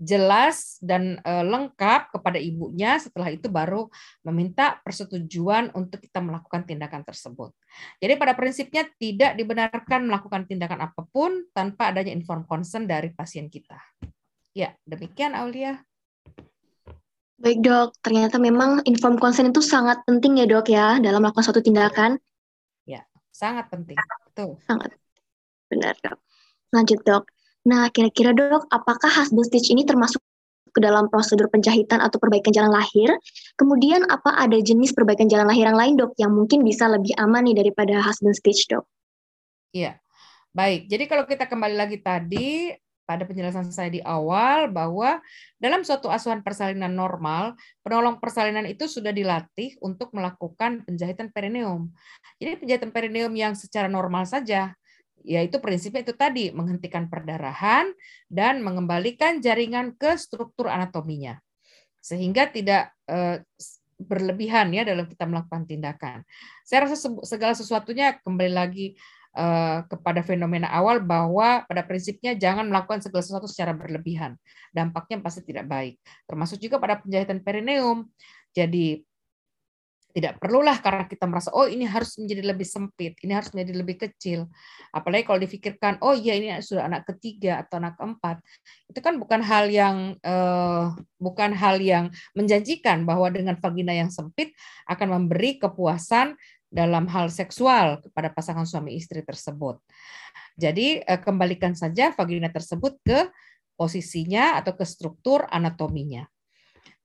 jelas 0.00 0.78
dan 0.82 1.18
uh, 1.22 1.44
lengkap 1.46 2.14
kepada 2.14 2.38
ibunya. 2.38 2.98
Setelah 2.98 3.30
itu 3.30 3.46
baru 3.50 3.86
meminta 4.26 4.78
persetujuan 4.82 5.74
untuk 5.74 6.02
kita 6.02 6.18
melakukan 6.18 6.66
tindakan 6.66 7.02
tersebut. 7.06 7.50
Jadi 7.98 8.14
pada 8.18 8.34
prinsipnya 8.34 8.86
tidak 8.98 9.34
dibenarkan 9.38 10.06
melakukan 10.06 10.46
tindakan 10.46 10.86
apa 10.90 11.02
pun 11.08 11.46
tanpa 11.54 11.90
adanya 11.94 12.14
inform 12.14 12.46
consent 12.46 12.86
dari 12.86 13.10
pasien 13.14 13.50
kita. 13.50 13.78
Ya, 14.54 14.74
demikian 14.86 15.34
Aulia. 15.34 15.82
Baik 17.34 17.66
dok, 17.66 17.98
ternyata 17.98 18.38
memang 18.38 18.86
inform 18.86 19.18
consent 19.18 19.50
itu 19.50 19.58
sangat 19.58 20.06
penting 20.06 20.38
ya 20.38 20.46
dok 20.46 20.70
ya 20.70 21.02
dalam 21.02 21.18
melakukan 21.18 21.42
suatu 21.42 21.58
tindakan. 21.58 22.16
Ya, 22.86 23.02
sangat 23.34 23.66
penting. 23.68 23.98
Betul. 24.30 24.62
Sangat 24.62 24.94
benar 25.66 25.98
dok. 25.98 26.18
Lanjut 26.70 27.00
dok. 27.02 27.26
Nah, 27.64 27.88
kira-kira 27.88 28.36
dok, 28.36 28.68
apakah 28.68 29.08
husband 29.08 29.48
stitch 29.48 29.72
ini 29.72 29.88
termasuk 29.88 30.20
ke 30.74 30.80
dalam 30.82 31.08
prosedur 31.08 31.48
penjahitan 31.48 32.02
atau 32.02 32.20
perbaikan 32.20 32.52
jalan 32.52 32.68
lahir? 32.68 33.16
Kemudian 33.56 34.04
apa 34.10 34.36
ada 34.36 34.58
jenis 34.60 34.92
perbaikan 34.92 35.30
jalan 35.32 35.48
lahir 35.48 35.70
yang 35.72 35.78
lain 35.78 35.94
dok 35.96 36.12
yang 36.20 36.34
mungkin 36.34 36.60
bisa 36.60 36.90
lebih 36.90 37.16
aman 37.16 37.48
nih 37.48 37.56
daripada 37.64 38.04
husband 38.04 38.36
stitch 38.36 38.68
dok? 38.68 38.84
Iya, 39.72 39.96
baik. 40.52 40.92
Jadi 40.92 41.04
kalau 41.08 41.24
kita 41.24 41.48
kembali 41.48 41.76
lagi 41.78 41.98
tadi 42.04 42.74
pada 43.04 43.24
penjelasan 43.28 43.68
saya 43.68 43.92
di 43.92 44.00
awal 44.00 44.72
bahwa 44.72 45.20
dalam 45.60 45.84
suatu 45.84 46.08
asuhan 46.08 46.40
persalinan 46.40 46.92
normal, 46.92 47.52
penolong 47.84 48.16
persalinan 48.16 48.64
itu 48.64 48.88
sudah 48.88 49.12
dilatih 49.12 49.76
untuk 49.84 50.12
melakukan 50.16 50.84
penjahitan 50.84 51.28
perineum. 51.32 51.92
Jadi 52.40 52.60
penjahitan 52.60 52.90
perineum 52.92 53.32
yang 53.36 53.52
secara 53.52 53.88
normal 53.88 54.24
saja 54.24 54.72
yaitu 55.24 55.56
prinsipnya 55.58 56.04
itu 56.04 56.12
tadi 56.12 56.52
menghentikan 56.52 57.08
perdarahan 57.08 57.88
dan 58.28 58.60
mengembalikan 58.60 59.40
jaringan 59.40 59.96
ke 59.96 60.14
struktur 60.20 60.68
anatominya 60.68 61.40
sehingga 62.04 62.52
tidak 62.52 62.92
eh, 63.08 63.40
berlebihan 63.96 64.68
ya 64.76 64.84
dalam 64.84 65.08
kita 65.08 65.24
melakukan 65.24 65.64
tindakan. 65.64 66.20
Saya 66.68 66.84
rasa 66.84 67.08
segala 67.24 67.56
sesuatunya 67.56 68.20
kembali 68.20 68.52
lagi 68.52 68.92
eh, 69.32 69.78
kepada 69.88 70.20
fenomena 70.20 70.68
awal 70.68 71.00
bahwa 71.00 71.64
pada 71.64 71.80
prinsipnya 71.80 72.36
jangan 72.36 72.68
melakukan 72.68 73.00
segala 73.00 73.24
sesuatu 73.24 73.48
secara 73.48 73.72
berlebihan. 73.72 74.36
Dampaknya 74.76 75.24
pasti 75.24 75.40
tidak 75.48 75.64
baik. 75.64 75.96
Termasuk 76.28 76.60
juga 76.60 76.76
pada 76.76 77.00
penjahitan 77.00 77.40
perineum. 77.40 78.04
Jadi 78.52 79.00
tidak 80.14 80.38
perlulah 80.38 80.78
karena 80.78 81.10
kita 81.10 81.26
merasa 81.26 81.50
oh 81.50 81.66
ini 81.66 81.90
harus 81.90 82.14
menjadi 82.22 82.54
lebih 82.54 82.62
sempit, 82.62 83.18
ini 83.26 83.34
harus 83.34 83.50
menjadi 83.50 83.74
lebih 83.74 83.96
kecil. 83.98 84.46
Apalagi 84.94 85.26
kalau 85.26 85.42
difikirkan 85.42 85.98
oh 86.06 86.14
iya 86.14 86.38
ini 86.38 86.54
sudah 86.62 86.86
anak 86.86 87.02
ketiga 87.10 87.66
atau 87.66 87.82
anak 87.82 87.98
keempat, 87.98 88.38
itu 88.86 89.02
kan 89.02 89.18
bukan 89.18 89.42
hal 89.42 89.66
yang 89.66 90.14
eh, 90.22 90.84
bukan 91.18 91.50
hal 91.58 91.82
yang 91.82 92.14
menjanjikan 92.38 93.02
bahwa 93.02 93.26
dengan 93.34 93.58
vagina 93.58 93.90
yang 93.90 94.14
sempit 94.14 94.54
akan 94.86 95.18
memberi 95.18 95.58
kepuasan 95.58 96.38
dalam 96.70 97.10
hal 97.10 97.26
seksual 97.26 97.98
kepada 97.98 98.30
pasangan 98.30 98.70
suami 98.70 98.94
istri 98.94 99.18
tersebut. 99.26 99.82
Jadi 100.54 101.02
eh, 101.02 101.18
kembalikan 101.18 101.74
saja 101.74 102.14
vagina 102.14 102.54
tersebut 102.54 103.02
ke 103.02 103.18
posisinya 103.74 104.62
atau 104.62 104.78
ke 104.78 104.86
struktur 104.86 105.42
anatominya. 105.50 106.22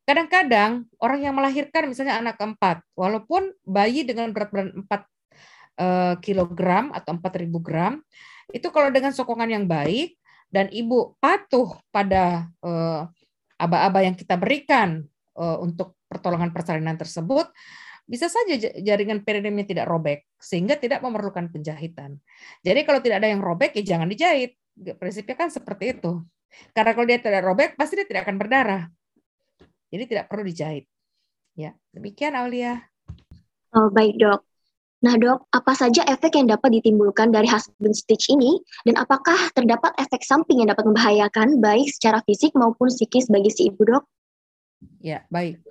Kadang-kadang 0.09 0.89
orang 0.97 1.21
yang 1.21 1.37
melahirkan 1.37 1.85
misalnya 1.85 2.17
anak 2.17 2.41
keempat, 2.41 2.81
walaupun 2.97 3.53
bayi 3.61 4.01
dengan 4.01 4.33
berat 4.33 4.49
badan 4.49 4.81
4 4.81 4.89
eh, 4.89 6.15
kilogram 6.25 6.89
atau 6.89 7.13
4000 7.13 7.45
gram, 7.61 8.01
itu 8.49 8.73
kalau 8.73 8.89
dengan 8.89 9.13
sokongan 9.13 9.53
yang 9.53 9.69
baik 9.69 10.17
dan 10.49 10.65
ibu 10.73 11.13
patuh 11.21 11.77
pada 11.93 12.49
eh, 12.65 13.05
aba-aba 13.61 14.01
yang 14.01 14.17
kita 14.17 14.33
berikan 14.33 15.05
eh, 15.37 15.57
untuk 15.61 15.93
pertolongan 16.09 16.49
persalinan 16.49 16.97
tersebut, 16.97 17.45
bisa 18.09 18.25
saja 18.25 18.57
jaringan 18.81 19.21
perineumnya 19.21 19.69
tidak 19.69 19.85
robek 19.85 20.25
sehingga 20.41 20.73
tidak 20.73 21.05
memerlukan 21.05 21.53
penjahitan. 21.53 22.17
Jadi 22.65 22.81
kalau 22.81 22.97
tidak 22.97 23.21
ada 23.21 23.29
yang 23.29 23.45
robek 23.45 23.77
ya 23.77 23.93
jangan 23.93 24.09
dijahit. 24.09 24.57
Prinsipnya 24.73 25.37
kan 25.37 25.53
seperti 25.53 26.01
itu. 26.01 26.25
Karena 26.73 26.97
kalau 26.97 27.05
dia 27.05 27.21
tidak 27.21 27.45
robek 27.45 27.77
pasti 27.77 27.93
dia 28.01 28.09
tidak 28.09 28.25
akan 28.25 28.41
berdarah. 28.41 28.89
Jadi 29.89 30.03
tidak 30.05 30.25
perlu 30.29 30.45
dijahit. 30.45 30.85
Ya, 31.57 31.73
demikian 31.91 32.37
Aulia. 32.37 32.85
Oh, 33.73 33.89
baik, 33.89 34.17
Dok. 34.17 34.41
Nah, 34.99 35.15
Dok, 35.15 35.47
apa 35.55 35.71
saja 35.79 36.03
efek 36.11 36.35
yang 36.35 36.51
dapat 36.51 36.79
ditimbulkan 36.79 37.31
dari 37.31 37.47
husband 37.47 37.95
stitch 37.95 38.27
ini 38.27 38.59
dan 38.83 38.99
apakah 38.99 39.37
terdapat 39.55 39.95
efek 39.95 40.27
samping 40.27 40.59
yang 40.59 40.69
dapat 40.69 40.83
membahayakan 40.83 41.63
baik 41.63 41.87
secara 41.87 42.19
fisik 42.27 42.51
maupun 42.51 42.91
psikis 42.91 43.31
bagi 43.31 43.47
si 43.47 43.71
ibu, 43.71 43.79
Dok? 43.87 44.03
Ya, 44.99 45.23
baik. 45.31 45.63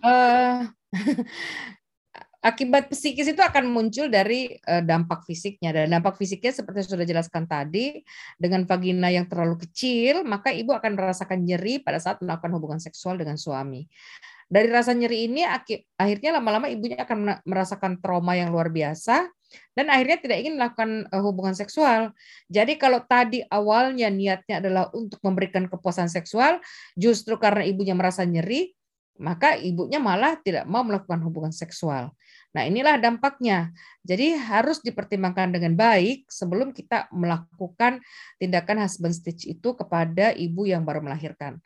Uh, 0.00 0.72
akibat 2.42 2.90
psikis 2.90 3.30
itu 3.30 3.38
akan 3.38 3.70
muncul 3.70 4.10
dari 4.10 4.50
uh, 4.66 4.82
dampak 4.82 5.22
fisiknya 5.22 5.70
dan 5.70 5.94
dampak 5.94 6.18
fisiknya 6.18 6.50
seperti 6.50 6.90
sudah 6.90 7.06
jelaskan 7.06 7.46
tadi 7.46 8.02
dengan 8.34 8.66
vagina 8.66 9.08
yang 9.14 9.30
terlalu 9.30 9.62
kecil 9.62 10.26
maka 10.26 10.50
ibu 10.50 10.74
akan 10.74 10.98
merasakan 10.98 11.46
nyeri 11.46 11.78
pada 11.78 12.02
saat 12.02 12.18
melakukan 12.18 12.50
hubungan 12.58 12.80
seksual 12.82 13.14
dengan 13.14 13.38
suami. 13.38 13.86
Dari 14.52 14.68
rasa 14.68 14.92
nyeri 14.92 15.32
ini 15.32 15.48
akhirnya 15.96 16.36
lama-lama 16.36 16.68
ibunya 16.68 17.00
akan 17.00 17.40
merasakan 17.48 18.04
trauma 18.04 18.36
yang 18.36 18.52
luar 18.52 18.68
biasa 18.68 19.24
dan 19.72 19.88
akhirnya 19.88 20.18
tidak 20.20 20.36
ingin 20.44 20.54
melakukan 20.60 20.90
eh, 21.08 21.22
hubungan 21.24 21.56
seksual. 21.56 22.12
Jadi 22.52 22.76
kalau 22.76 23.00
tadi 23.04 23.40
awalnya 23.48 24.12
niatnya 24.12 24.60
adalah 24.60 24.92
untuk 24.92 25.20
memberikan 25.24 25.68
kepuasan 25.72 26.12
seksual, 26.12 26.60
justru 26.96 27.40
karena 27.40 27.64
ibunya 27.64 27.96
merasa 27.96 28.28
nyeri, 28.28 28.76
maka 29.20 29.60
ibunya 29.60 30.00
malah 30.00 30.40
tidak 30.40 30.64
mau 30.64 30.80
melakukan 30.82 31.20
hubungan 31.20 31.52
seksual. 31.52 32.10
Nah, 32.52 32.68
inilah 32.68 33.00
dampaknya. 33.00 33.72
Jadi 34.04 34.36
harus 34.36 34.80
dipertimbangkan 34.84 35.52
dengan 35.56 35.72
baik 35.72 36.28
sebelum 36.28 36.72
kita 36.76 37.08
melakukan 37.12 38.00
tindakan 38.36 38.84
husband 38.84 39.16
stitch 39.16 39.48
itu 39.48 39.72
kepada 39.72 40.36
ibu 40.36 40.68
yang 40.68 40.84
baru 40.84 41.00
melahirkan. 41.00 41.60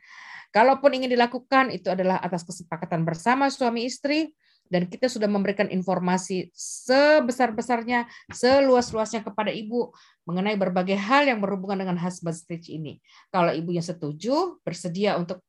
Kalaupun 0.55 0.95
ingin 0.95 1.11
dilakukan 1.13 1.75
itu 1.75 1.91
adalah 1.91 2.23
atas 2.23 2.47
kesepakatan 2.47 3.03
bersama 3.03 3.51
suami 3.51 3.85
istri 3.85 4.33
dan 4.67 4.87
kita 4.91 5.07
sudah 5.07 5.31
memberikan 5.31 5.71
informasi 5.71 6.51
sebesar-besarnya, 6.55 8.07
seluas-luasnya 8.35 9.23
kepada 9.23 9.55
ibu 9.55 9.95
mengenai 10.27 10.59
berbagai 10.59 10.99
hal 10.99 11.31
yang 11.31 11.39
berhubungan 11.39 11.87
dengan 11.87 11.99
husband 11.99 12.35
stitch 12.35 12.71
ini. 12.75 12.99
Kalau 13.31 13.55
ibunya 13.55 13.83
setuju, 13.83 14.59
bersedia 14.67 15.15
untuk 15.19 15.43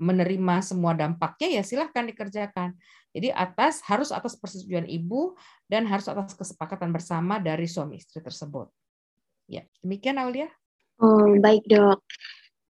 menerima 0.00 0.64
semua 0.64 0.92
dampaknya 0.96 1.60
ya 1.60 1.62
silahkan 1.64 2.04
dikerjakan. 2.06 2.76
Jadi 3.12 3.28
atas 3.28 3.84
harus 3.84 4.08
atas 4.08 4.36
persetujuan 4.40 4.88
ibu 4.88 5.36
dan 5.68 5.84
harus 5.84 6.08
atas 6.08 6.32
kesepakatan 6.32 6.88
bersama 6.92 7.36
dari 7.36 7.68
suami 7.68 8.00
istri 8.00 8.24
tersebut. 8.24 8.72
Ya, 9.50 9.68
demikian 9.84 10.16
Aulia. 10.16 10.48
Oh, 10.96 11.28
baik, 11.36 11.66
Dok. 11.68 12.00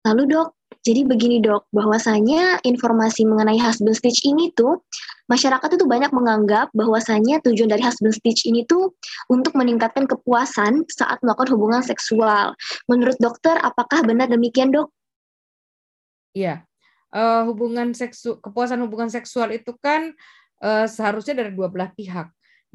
Lalu, 0.09 0.23
Dok, 0.35 0.49
jadi 0.81 1.05
begini, 1.05 1.45
Dok, 1.45 1.69
bahwasanya 1.69 2.65
informasi 2.65 3.29
mengenai 3.29 3.61
husband 3.61 3.95
stitch 3.95 4.25
ini 4.25 4.51
tuh 4.57 4.81
masyarakat 5.31 5.79
itu 5.79 5.85
banyak 5.87 6.11
menganggap 6.11 6.73
bahwasanya 6.75 7.39
tujuan 7.47 7.71
dari 7.71 7.85
husband 7.85 8.17
stitch 8.17 8.49
ini 8.49 8.65
tuh 8.67 8.97
untuk 9.31 9.55
meningkatkan 9.55 10.09
kepuasan 10.09 10.83
saat 10.91 11.21
melakukan 11.21 11.55
hubungan 11.55 11.85
seksual. 11.85 12.57
Menurut 12.89 13.15
dokter, 13.21 13.61
apakah 13.61 14.03
benar 14.03 14.33
demikian, 14.33 14.73
Dok? 14.73 14.89
Iya, 16.33 16.65
uh, 17.13 17.43
hubungan 17.47 17.93
seksu 17.93 18.41
kepuasan 18.41 18.81
hubungan 18.83 19.13
seksual 19.13 19.53
itu 19.53 19.77
kan 19.79 20.11
uh, 20.65 20.89
seharusnya 20.89 21.45
dari 21.45 21.53
dua 21.53 21.69
belah 21.69 21.93
pihak, 21.93 22.33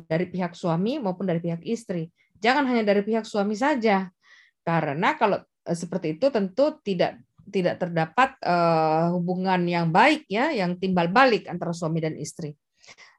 dari 0.07 0.29
pihak 0.29 0.53
suami 0.53 1.01
maupun 1.01 1.25
dari 1.25 1.41
pihak 1.41 1.65
istri. 1.65 2.07
Jangan 2.37 2.69
hanya 2.69 2.85
dari 2.85 3.01
pihak 3.01 3.25
suami 3.25 3.57
saja, 3.57 4.13
karena 4.61 5.17
kalau 5.17 5.41
uh, 5.41 5.77
seperti 5.77 6.15
itu 6.15 6.29
tentu 6.29 6.77
tidak 6.85 7.17
tidak 7.47 7.79
terdapat 7.79 8.35
uh, 8.43 9.15
hubungan 9.15 9.63
yang 9.65 9.87
baik 9.89 10.27
ya, 10.27 10.51
yang 10.51 10.75
timbal 10.77 11.07
balik 11.07 11.47
antara 11.47 11.71
suami 11.71 12.03
dan 12.03 12.13
istri. 12.19 12.53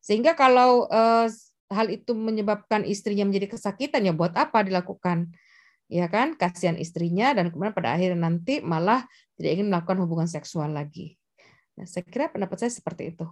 Sehingga 0.05 0.37
kalau 0.37 0.87
uh, 0.89 1.27
hal 1.69 1.87
itu 1.93 2.17
menyebabkan 2.17 2.85
istrinya 2.85 3.29
menjadi 3.29 3.57
kesakitan 3.57 4.05
ya 4.05 4.13
buat 4.13 4.33
apa 4.37 4.65
dilakukan? 4.65 5.33
Ya 5.89 6.07
kan 6.13 6.37
kasihan 6.37 6.77
istrinya 6.77 7.33
dan 7.33 7.49
kemudian 7.49 7.73
pada 7.73 7.97
akhirnya 7.97 8.29
nanti 8.29 8.61
malah 8.61 9.09
tidak 9.41 9.51
ingin 9.59 9.67
melakukan 9.73 9.99
hubungan 10.05 10.29
seksual 10.29 10.69
lagi. 10.71 11.17
Nah, 11.81 11.89
saya 11.89 12.05
kira 12.05 12.29
pendapat 12.29 12.61
saya 12.61 12.73
seperti 12.73 13.17
itu. 13.17 13.25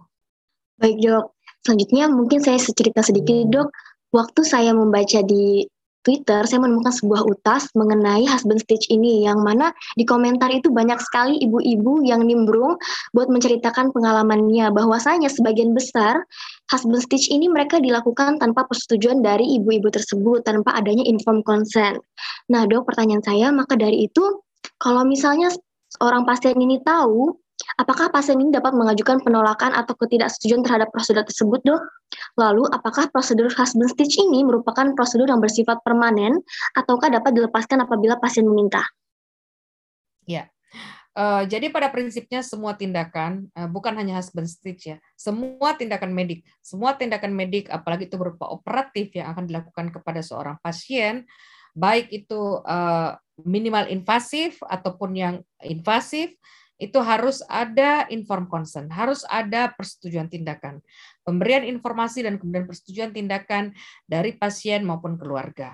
Baik 0.77 0.97
dok, 1.01 1.25
selanjutnya 1.61 2.05
mungkin 2.09 2.39
saya 2.41 2.57
cerita 2.57 3.05
sedikit 3.05 3.45
dok. 3.49 3.69
Waktu 4.09 4.41
saya 4.47 4.71
membaca 4.73 5.19
di 5.21 5.67
Twitter, 6.07 6.47
saya 6.47 6.63
menemukan 6.63 6.95
sebuah 6.95 7.27
utas 7.27 7.67
mengenai 7.75 8.23
husband 8.23 8.63
stitch 8.63 8.87
ini, 8.87 9.27
yang 9.27 9.43
mana 9.43 9.75
di 9.99 10.07
komentar 10.07 10.47
itu 10.55 10.71
banyak 10.71 10.95
sekali 11.03 11.35
ibu-ibu 11.43 12.07
yang 12.07 12.23
nimbrung 12.23 12.79
buat 13.11 13.27
menceritakan 13.27 13.91
pengalamannya, 13.91 14.71
bahwasanya 14.71 15.27
sebagian 15.27 15.75
besar 15.75 16.23
husband 16.71 17.03
stitch 17.03 17.27
ini 17.27 17.51
mereka 17.51 17.83
dilakukan 17.83 18.39
tanpa 18.39 18.63
persetujuan 18.71 19.19
dari 19.19 19.59
ibu-ibu 19.59 19.91
tersebut, 19.91 20.47
tanpa 20.47 20.79
adanya 20.79 21.03
informed 21.03 21.43
consent. 21.43 21.99
Nah 22.47 22.63
dok, 22.63 22.87
pertanyaan 22.87 23.27
saya, 23.27 23.51
maka 23.51 23.75
dari 23.75 24.07
itu, 24.07 24.23
kalau 24.79 25.03
misalnya 25.03 25.51
orang 25.99 26.23
pasien 26.23 26.55
ini 26.55 26.79
tahu 26.87 27.35
Apakah 27.77 28.13
pasien 28.13 28.37
ini 28.37 28.53
dapat 28.53 28.77
mengajukan 28.77 29.17
penolakan 29.25 29.73
atau 29.73 29.97
ketidaksetujuan 29.97 30.61
terhadap 30.61 30.93
prosedur 30.93 31.25
tersebut, 31.25 31.61
dok? 31.65 31.81
Lalu, 32.37 32.69
apakah 32.69 33.09
prosedur 33.09 33.49
husband 33.49 33.89
stitch 33.89 34.21
ini 34.21 34.45
merupakan 34.45 34.93
prosedur 34.93 35.25
yang 35.25 35.41
bersifat 35.41 35.81
permanen 35.81 36.37
ataukah 36.77 37.09
dapat 37.09 37.33
dilepaskan 37.33 37.81
apabila 37.81 38.21
pasien 38.21 38.45
meminta? 38.45 38.85
Ya, 40.29 40.53
uh, 41.17 41.43
jadi 41.49 41.73
pada 41.73 41.89
prinsipnya 41.89 42.45
semua 42.45 42.77
tindakan 42.77 43.49
uh, 43.57 43.65
bukan 43.65 43.97
hanya 43.97 44.21
husband 44.21 44.45
stitch 44.45 44.93
ya, 44.93 44.97
semua 45.17 45.73
tindakan 45.73 46.13
medik, 46.13 46.45
semua 46.61 46.93
tindakan 46.93 47.33
medik, 47.33 47.73
apalagi 47.73 48.05
itu 48.05 48.21
berupa 48.21 48.53
operatif 48.53 49.17
yang 49.17 49.33
akan 49.33 49.49
dilakukan 49.49 49.89
kepada 49.89 50.21
seorang 50.21 50.61
pasien, 50.61 51.25
baik 51.73 52.13
itu 52.13 52.61
uh, 52.61 53.17
minimal 53.45 53.89
invasif 53.89 54.61
ataupun 54.65 55.11
yang 55.17 55.35
invasif, 55.61 56.33
itu 56.77 57.01
harus 57.01 57.41
ada 57.49 58.05
inform 58.13 58.45
consent, 58.45 58.87
harus 58.93 59.25
ada 59.27 59.73
persetujuan 59.73 60.29
tindakan, 60.29 60.79
pemberian 61.25 61.65
informasi 61.65 62.21
dan 62.21 62.37
kemudian 62.37 62.69
persetujuan 62.69 63.11
tindakan 63.11 63.73
dari 64.05 64.37
pasien 64.37 64.85
maupun 64.85 65.17
keluarga. 65.17 65.73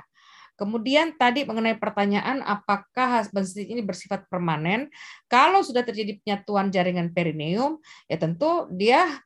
Kemudian 0.54 1.18
tadi 1.18 1.44
mengenai 1.44 1.76
pertanyaan 1.82 2.40
apakah 2.46 3.20
husband 3.20 3.50
stitch 3.50 3.74
ini 3.74 3.82
bersifat 3.82 4.30
permanen? 4.30 4.88
Kalau 5.26 5.66
sudah 5.66 5.82
terjadi 5.82 6.22
penyatuan 6.22 6.70
jaringan 6.70 7.10
perineum, 7.10 7.82
ya 8.06 8.22
tentu 8.22 8.70
dia 8.70 9.18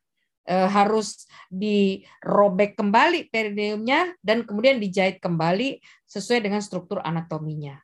eh, 0.48 0.68
harus 0.72 1.28
dirobek 1.52 2.80
kembali 2.80 3.28
perineumnya 3.28 4.16
dan 4.24 4.48
kemudian 4.48 4.80
dijahit 4.80 5.20
kembali 5.20 5.84
sesuai 6.08 6.48
dengan 6.48 6.64
struktur 6.64 7.04
anatominya. 7.04 7.76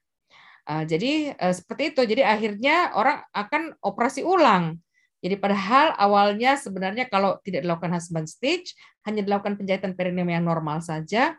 Uh, 0.64 0.84
jadi 0.88 1.36
uh, 1.36 1.52
seperti 1.52 1.92
itu. 1.92 2.00
Jadi 2.08 2.22
akhirnya 2.24 2.96
orang 2.96 3.20
akan 3.32 3.76
operasi 3.84 4.24
ulang. 4.24 4.80
Jadi 5.24 5.40
padahal 5.40 5.96
awalnya 5.96 6.60
sebenarnya 6.60 7.08
kalau 7.08 7.40
tidak 7.40 7.64
dilakukan 7.64 7.96
husband 7.96 8.28
stitch, 8.28 8.76
hanya 9.08 9.24
dilakukan 9.24 9.56
penjahitan 9.56 9.96
perineum 9.96 10.28
yang 10.28 10.44
normal 10.44 10.84
saja, 10.84 11.32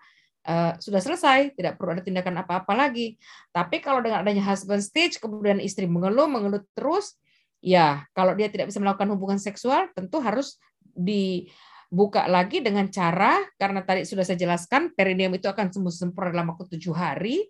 uh, 0.50 0.74
sudah 0.82 1.02
selesai, 1.02 1.54
tidak 1.54 1.78
perlu 1.78 1.94
ada 1.94 2.02
tindakan 2.02 2.42
apa-apa 2.42 2.74
lagi. 2.74 3.14
Tapi 3.54 3.86
kalau 3.86 4.02
dengan 4.02 4.26
adanya 4.26 4.42
husband 4.42 4.82
stitch, 4.82 5.22
kemudian 5.22 5.62
istri 5.62 5.86
mengeluh, 5.86 6.26
mengeluh 6.26 6.66
terus, 6.74 7.14
ya 7.62 8.06
kalau 8.18 8.34
dia 8.34 8.50
tidak 8.50 8.74
bisa 8.74 8.82
melakukan 8.82 9.10
hubungan 9.14 9.38
seksual, 9.38 9.90
tentu 9.94 10.18
harus 10.18 10.58
dibuka 10.96 12.26
lagi 12.26 12.66
dengan 12.66 12.90
cara 12.90 13.38
karena 13.62 13.86
tadi 13.86 14.02
sudah 14.02 14.26
saya 14.26 14.40
jelaskan 14.40 14.98
perineum 14.98 15.36
itu 15.38 15.46
akan 15.46 15.70
sembuh 15.70 15.94
sempurna 15.94 16.34
dalam 16.34 16.58
waktu 16.58 16.74
tujuh 16.78 16.94
hari. 16.96 17.46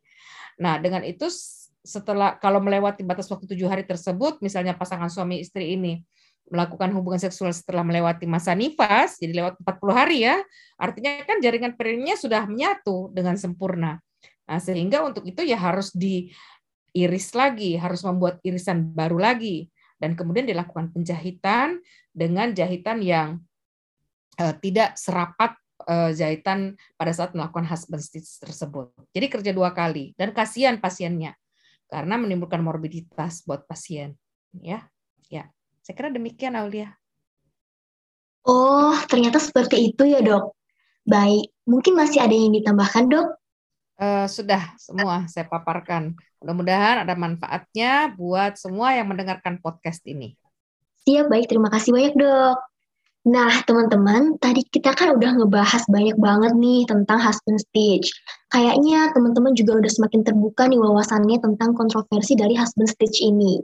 Nah 0.60 0.80
dengan 0.80 1.04
itu 1.04 1.28
setelah 1.86 2.36
kalau 2.42 2.58
melewati 2.58 3.06
batas 3.06 3.30
waktu 3.30 3.46
tujuh 3.46 3.70
hari 3.70 3.86
tersebut, 3.86 4.42
misalnya 4.42 4.74
pasangan 4.74 5.08
suami 5.08 5.40
istri 5.40 5.78
ini 5.78 6.02
melakukan 6.50 6.94
hubungan 6.94 7.18
seksual 7.18 7.50
setelah 7.54 7.82
melewati 7.82 8.30
masa 8.30 8.54
nifas, 8.54 9.18
jadi 9.18 9.42
lewat 9.42 9.62
40 9.62 9.94
hari 9.94 10.18
ya, 10.30 10.42
artinya 10.78 11.22
kan 11.26 11.42
jaringan 11.42 11.74
perineumnya 11.74 12.18
sudah 12.18 12.46
menyatu 12.46 13.10
dengan 13.14 13.34
sempurna. 13.38 13.98
Nah, 14.46 14.62
sehingga 14.62 15.02
untuk 15.02 15.26
itu 15.26 15.42
ya 15.42 15.58
harus 15.58 15.90
diiris 15.94 17.34
lagi, 17.34 17.78
harus 17.82 18.06
membuat 18.06 18.38
irisan 18.46 18.94
baru 18.94 19.18
lagi, 19.18 19.74
dan 19.98 20.14
kemudian 20.14 20.46
dilakukan 20.46 20.94
penjahitan 20.94 21.82
dengan 22.14 22.54
jahitan 22.54 23.02
yang 23.02 23.42
uh, 24.38 24.54
tidak 24.62 25.02
serapat 25.02 25.58
uh, 25.90 26.14
jahitan 26.14 26.78
pada 26.94 27.10
saat 27.10 27.34
melakukan 27.34 27.66
husband 27.66 28.06
stitch 28.06 28.38
tersebut. 28.38 28.94
Jadi 29.18 29.26
kerja 29.34 29.50
dua 29.50 29.74
kali 29.74 30.14
dan 30.14 30.30
kasihan 30.30 30.78
pasiennya 30.78 31.34
karena 31.90 32.16
menimbulkan 32.18 32.62
morbiditas 32.62 33.46
buat 33.46 33.66
pasien. 33.70 34.18
Ya, 34.56 34.88
ya. 35.30 35.50
Saya 35.86 35.94
kira 35.94 36.10
demikian 36.10 36.58
Aulia. 36.58 36.96
Oh, 38.46 38.94
ternyata 39.10 39.42
seperti 39.42 39.94
itu 39.94 40.06
ya 40.06 40.22
dok. 40.22 40.54
Baik, 41.06 41.54
mungkin 41.66 41.94
masih 41.98 42.22
ada 42.22 42.34
yang 42.34 42.54
ditambahkan 42.54 43.06
dok? 43.10 43.28
Uh, 43.96 44.28
sudah 44.28 44.74
semua 44.78 45.26
saya 45.30 45.46
paparkan. 45.46 46.14
Mudah-mudahan 46.42 47.06
ada 47.06 47.14
manfaatnya 47.18 48.14
buat 48.14 48.58
semua 48.58 48.94
yang 48.94 49.10
mendengarkan 49.10 49.58
podcast 49.62 50.02
ini. 50.06 50.38
Siap, 51.06 51.30
baik. 51.30 51.50
Terima 51.50 51.70
kasih 51.70 51.94
banyak 51.94 52.14
dok. 52.18 52.58
Nah, 53.26 53.50
teman-teman, 53.66 54.38
tadi 54.38 54.62
kita 54.70 54.94
kan 54.94 55.18
udah 55.18 55.42
ngebahas 55.42 55.82
banyak 55.90 56.14
banget 56.22 56.54
nih 56.62 56.86
tentang 56.86 57.18
husband 57.18 57.58
stitch. 57.58 58.14
Kayaknya 58.54 59.18
teman-teman 59.18 59.58
juga 59.58 59.82
udah 59.82 59.90
semakin 59.90 60.22
terbuka 60.22 60.70
nih 60.70 60.78
wawasannya 60.78 61.42
tentang 61.42 61.74
kontroversi 61.74 62.38
dari 62.38 62.54
husband 62.54 62.86
stitch 62.86 63.26
ini. 63.26 63.58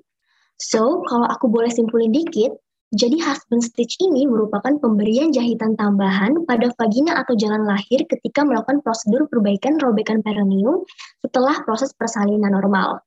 So, 0.58 1.06
kalau 1.06 1.30
aku 1.30 1.46
boleh 1.46 1.70
simpulin 1.70 2.10
dikit, 2.10 2.58
jadi 2.98 3.22
husband 3.22 3.62
stitch 3.62 4.02
ini 4.02 4.26
merupakan 4.26 4.82
pemberian 4.82 5.30
jahitan 5.30 5.78
tambahan 5.78 6.42
pada 6.50 6.74
vagina 6.82 7.22
atau 7.22 7.38
jalan 7.38 7.62
lahir 7.62 8.02
ketika 8.10 8.42
melakukan 8.42 8.82
prosedur 8.82 9.30
perbaikan 9.30 9.78
robekan 9.78 10.26
perineum 10.26 10.82
setelah 11.22 11.62
proses 11.70 11.94
persalinan 11.94 12.58
normal. 12.58 12.98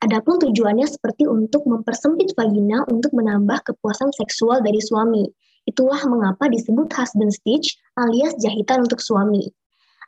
Adapun 0.00 0.40
tujuannya 0.40 0.88
seperti 0.88 1.28
untuk 1.28 1.68
mempersempit 1.68 2.32
vagina 2.32 2.88
untuk 2.88 3.12
menambah 3.12 3.60
kepuasan 3.68 4.08
seksual 4.16 4.64
dari 4.64 4.80
suami. 4.80 5.28
Itulah 5.68 6.00
mengapa 6.08 6.48
disebut 6.48 6.88
husband 6.96 7.28
stitch 7.28 7.76
alias 8.00 8.32
jahitan 8.40 8.88
untuk 8.88 9.04
suami. 9.04 9.52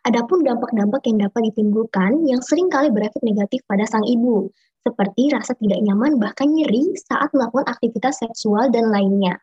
Adapun 0.08 0.40
dampak-dampak 0.40 1.04
yang 1.04 1.28
dapat 1.28 1.52
ditimbulkan 1.52 2.24
yang 2.24 2.40
sering 2.40 2.72
kali 2.72 2.88
berefek 2.88 3.20
negatif 3.20 3.60
pada 3.68 3.84
sang 3.84 4.00
ibu, 4.08 4.48
seperti 4.80 5.28
rasa 5.28 5.52
tidak 5.60 5.84
nyaman 5.84 6.16
bahkan 6.16 6.48
nyeri 6.48 6.96
saat 6.96 7.28
melakukan 7.36 7.68
aktivitas 7.68 8.24
seksual 8.24 8.72
dan 8.72 8.88
lainnya. 8.88 9.36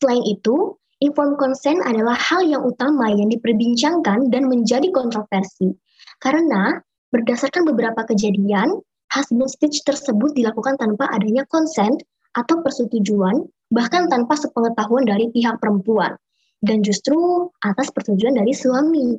Selain 0.00 0.24
itu, 0.24 0.80
informed 1.04 1.36
consent 1.36 1.84
adalah 1.84 2.16
hal 2.16 2.48
yang 2.48 2.64
utama 2.64 3.12
yang 3.12 3.28
diperbincangkan 3.28 4.32
dan 4.32 4.48
menjadi 4.48 4.88
kontroversi. 4.88 5.76
Karena 6.24 6.80
berdasarkan 7.12 7.68
beberapa 7.68 8.08
kejadian, 8.08 8.80
husband 9.12 9.52
stitch 9.52 9.84
tersebut 9.84 10.32
dilakukan 10.32 10.80
tanpa 10.80 11.12
adanya 11.12 11.44
consent 11.52 12.00
atau 12.34 12.60
persetujuan, 12.62 13.46
bahkan 13.70 14.06
tanpa 14.10 14.38
sepengetahuan 14.38 15.06
dari 15.06 15.30
pihak 15.30 15.58
perempuan, 15.58 16.14
dan 16.62 16.82
justru 16.82 17.48
atas 17.66 17.90
persetujuan 17.90 18.38
dari 18.38 18.54
suami. 18.54 19.18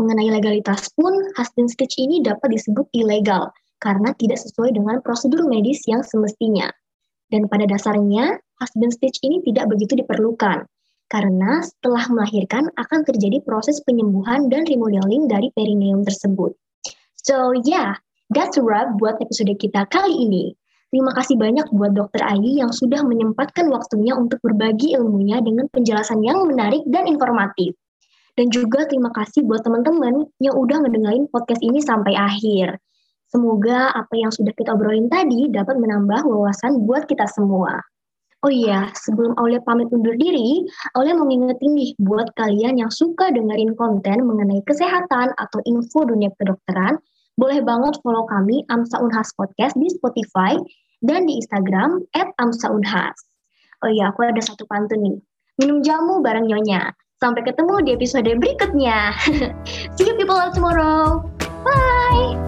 Mengenai 0.00 0.32
legalitas 0.32 0.88
pun, 0.96 1.12
husband 1.36 1.68
stitch 1.68 2.00
ini 2.00 2.24
dapat 2.24 2.56
disebut 2.56 2.88
ilegal 2.96 3.52
karena 3.82 4.14
tidak 4.16 4.40
sesuai 4.40 4.72
dengan 4.72 5.02
prosedur 5.04 5.44
medis 5.44 5.84
yang 5.90 6.00
semestinya. 6.00 6.70
Dan 7.28 7.48
pada 7.48 7.68
dasarnya, 7.68 8.40
husband 8.60 8.94
stitch 8.94 9.20
ini 9.24 9.42
tidak 9.44 9.68
begitu 9.68 9.98
diperlukan, 9.98 10.64
karena 11.12 11.60
setelah 11.60 12.08
melahirkan 12.08 12.72
akan 12.80 13.00
terjadi 13.04 13.44
proses 13.44 13.84
penyembuhan 13.84 14.48
dan 14.48 14.64
remodeling 14.64 15.28
dari 15.28 15.52
perineum 15.52 16.08
tersebut. 16.08 16.56
So 17.20 17.52
yeah, 17.68 18.00
that's 18.32 18.56
a 18.56 18.64
wrap 18.64 18.96
buat 18.96 19.20
episode 19.20 19.52
kita 19.60 19.84
kali 19.92 20.14
ini. 20.24 20.56
Terima 20.92 21.08
kasih 21.16 21.40
banyak 21.40 21.72
buat 21.72 21.96
Dr. 21.96 22.20
Ayu 22.20 22.60
yang 22.60 22.68
sudah 22.68 23.00
menyempatkan 23.00 23.64
waktunya 23.72 24.12
untuk 24.12 24.44
berbagi 24.44 24.92
ilmunya 24.92 25.40
dengan 25.40 25.64
penjelasan 25.72 26.20
yang 26.20 26.44
menarik 26.44 26.84
dan 26.84 27.08
informatif. 27.08 27.72
Dan 28.36 28.52
juga 28.52 28.84
terima 28.84 29.08
kasih 29.08 29.40
buat 29.48 29.64
teman-teman 29.64 30.28
yang 30.44 30.52
udah 30.52 30.84
ngedengerin 30.84 31.32
podcast 31.32 31.64
ini 31.64 31.80
sampai 31.80 32.12
akhir. 32.12 32.76
Semoga 33.32 33.88
apa 33.96 34.12
yang 34.20 34.28
sudah 34.28 34.52
kita 34.52 34.76
obrolin 34.76 35.08
tadi 35.08 35.48
dapat 35.48 35.80
menambah 35.80 36.28
wawasan 36.28 36.84
buat 36.84 37.08
kita 37.08 37.24
semua. 37.24 37.80
Oh 38.44 38.52
iya, 38.52 38.92
sebelum 38.92 39.32
Aulia 39.40 39.64
pamit 39.64 39.88
undur 39.94 40.12
diri, 40.18 40.66
Aulia 40.92 41.16
mau 41.16 41.24
ngingetin 41.24 41.72
nih 41.72 41.96
buat 42.04 42.28
kalian 42.36 42.76
yang 42.84 42.92
suka 42.92 43.32
dengerin 43.32 43.72
konten 43.80 44.28
mengenai 44.28 44.60
kesehatan 44.68 45.32
atau 45.40 45.62
info 45.64 46.04
dunia 46.04 46.28
kedokteran, 46.36 47.00
boleh 47.40 47.64
banget 47.64 47.96
follow 48.04 48.28
kami 48.28 48.64
Amsa 48.68 49.00
Unhas 49.00 49.32
Podcast 49.36 49.76
di 49.78 49.88
Spotify 49.88 50.56
dan 51.02 51.26
di 51.26 51.40
Instagram 51.40 52.04
@amsaunhas. 52.38 53.16
Oh 53.82 53.90
iya, 53.90 54.14
aku 54.14 54.22
ada 54.26 54.38
satu 54.38 54.62
pantun 54.70 55.02
nih. 55.02 55.18
Minum 55.58 55.82
jamu 55.82 56.22
bareng 56.22 56.46
Nyonya. 56.46 56.94
Sampai 57.18 57.46
ketemu 57.46 57.86
di 57.86 57.90
episode 57.94 58.30
berikutnya. 58.38 59.14
See 59.94 60.06
you 60.06 60.14
people 60.18 60.38
tomorrow. 60.50 61.22
Bye! 61.62 62.41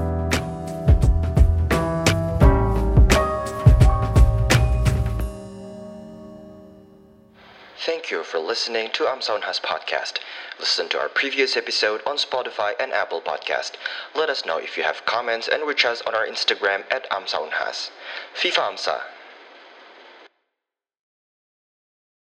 Thank 7.84 8.10
you 8.10 8.24
for 8.24 8.38
listening 8.38 8.88
to 8.92 9.04
Amsaunhas 9.04 9.60
podcast. 9.60 10.14
Listen 10.58 10.88
to 10.88 10.98
our 10.98 11.10
previous 11.10 11.54
episode 11.54 12.00
on 12.06 12.16
Spotify 12.16 12.72
and 12.80 12.94
Apple 12.94 13.20
Podcast. 13.20 13.72
Let 14.14 14.30
us 14.30 14.46
know 14.46 14.56
if 14.56 14.78
you 14.78 14.84
have 14.84 15.04
comments 15.04 15.48
and 15.48 15.64
reach 15.64 15.84
us 15.84 16.00
on 16.06 16.14
our 16.14 16.26
Instagram 16.26 16.84
at 16.90 17.06
Amsaunhas. 17.10 17.90
FIFA 18.34 18.72
Amsa. 18.72 19.02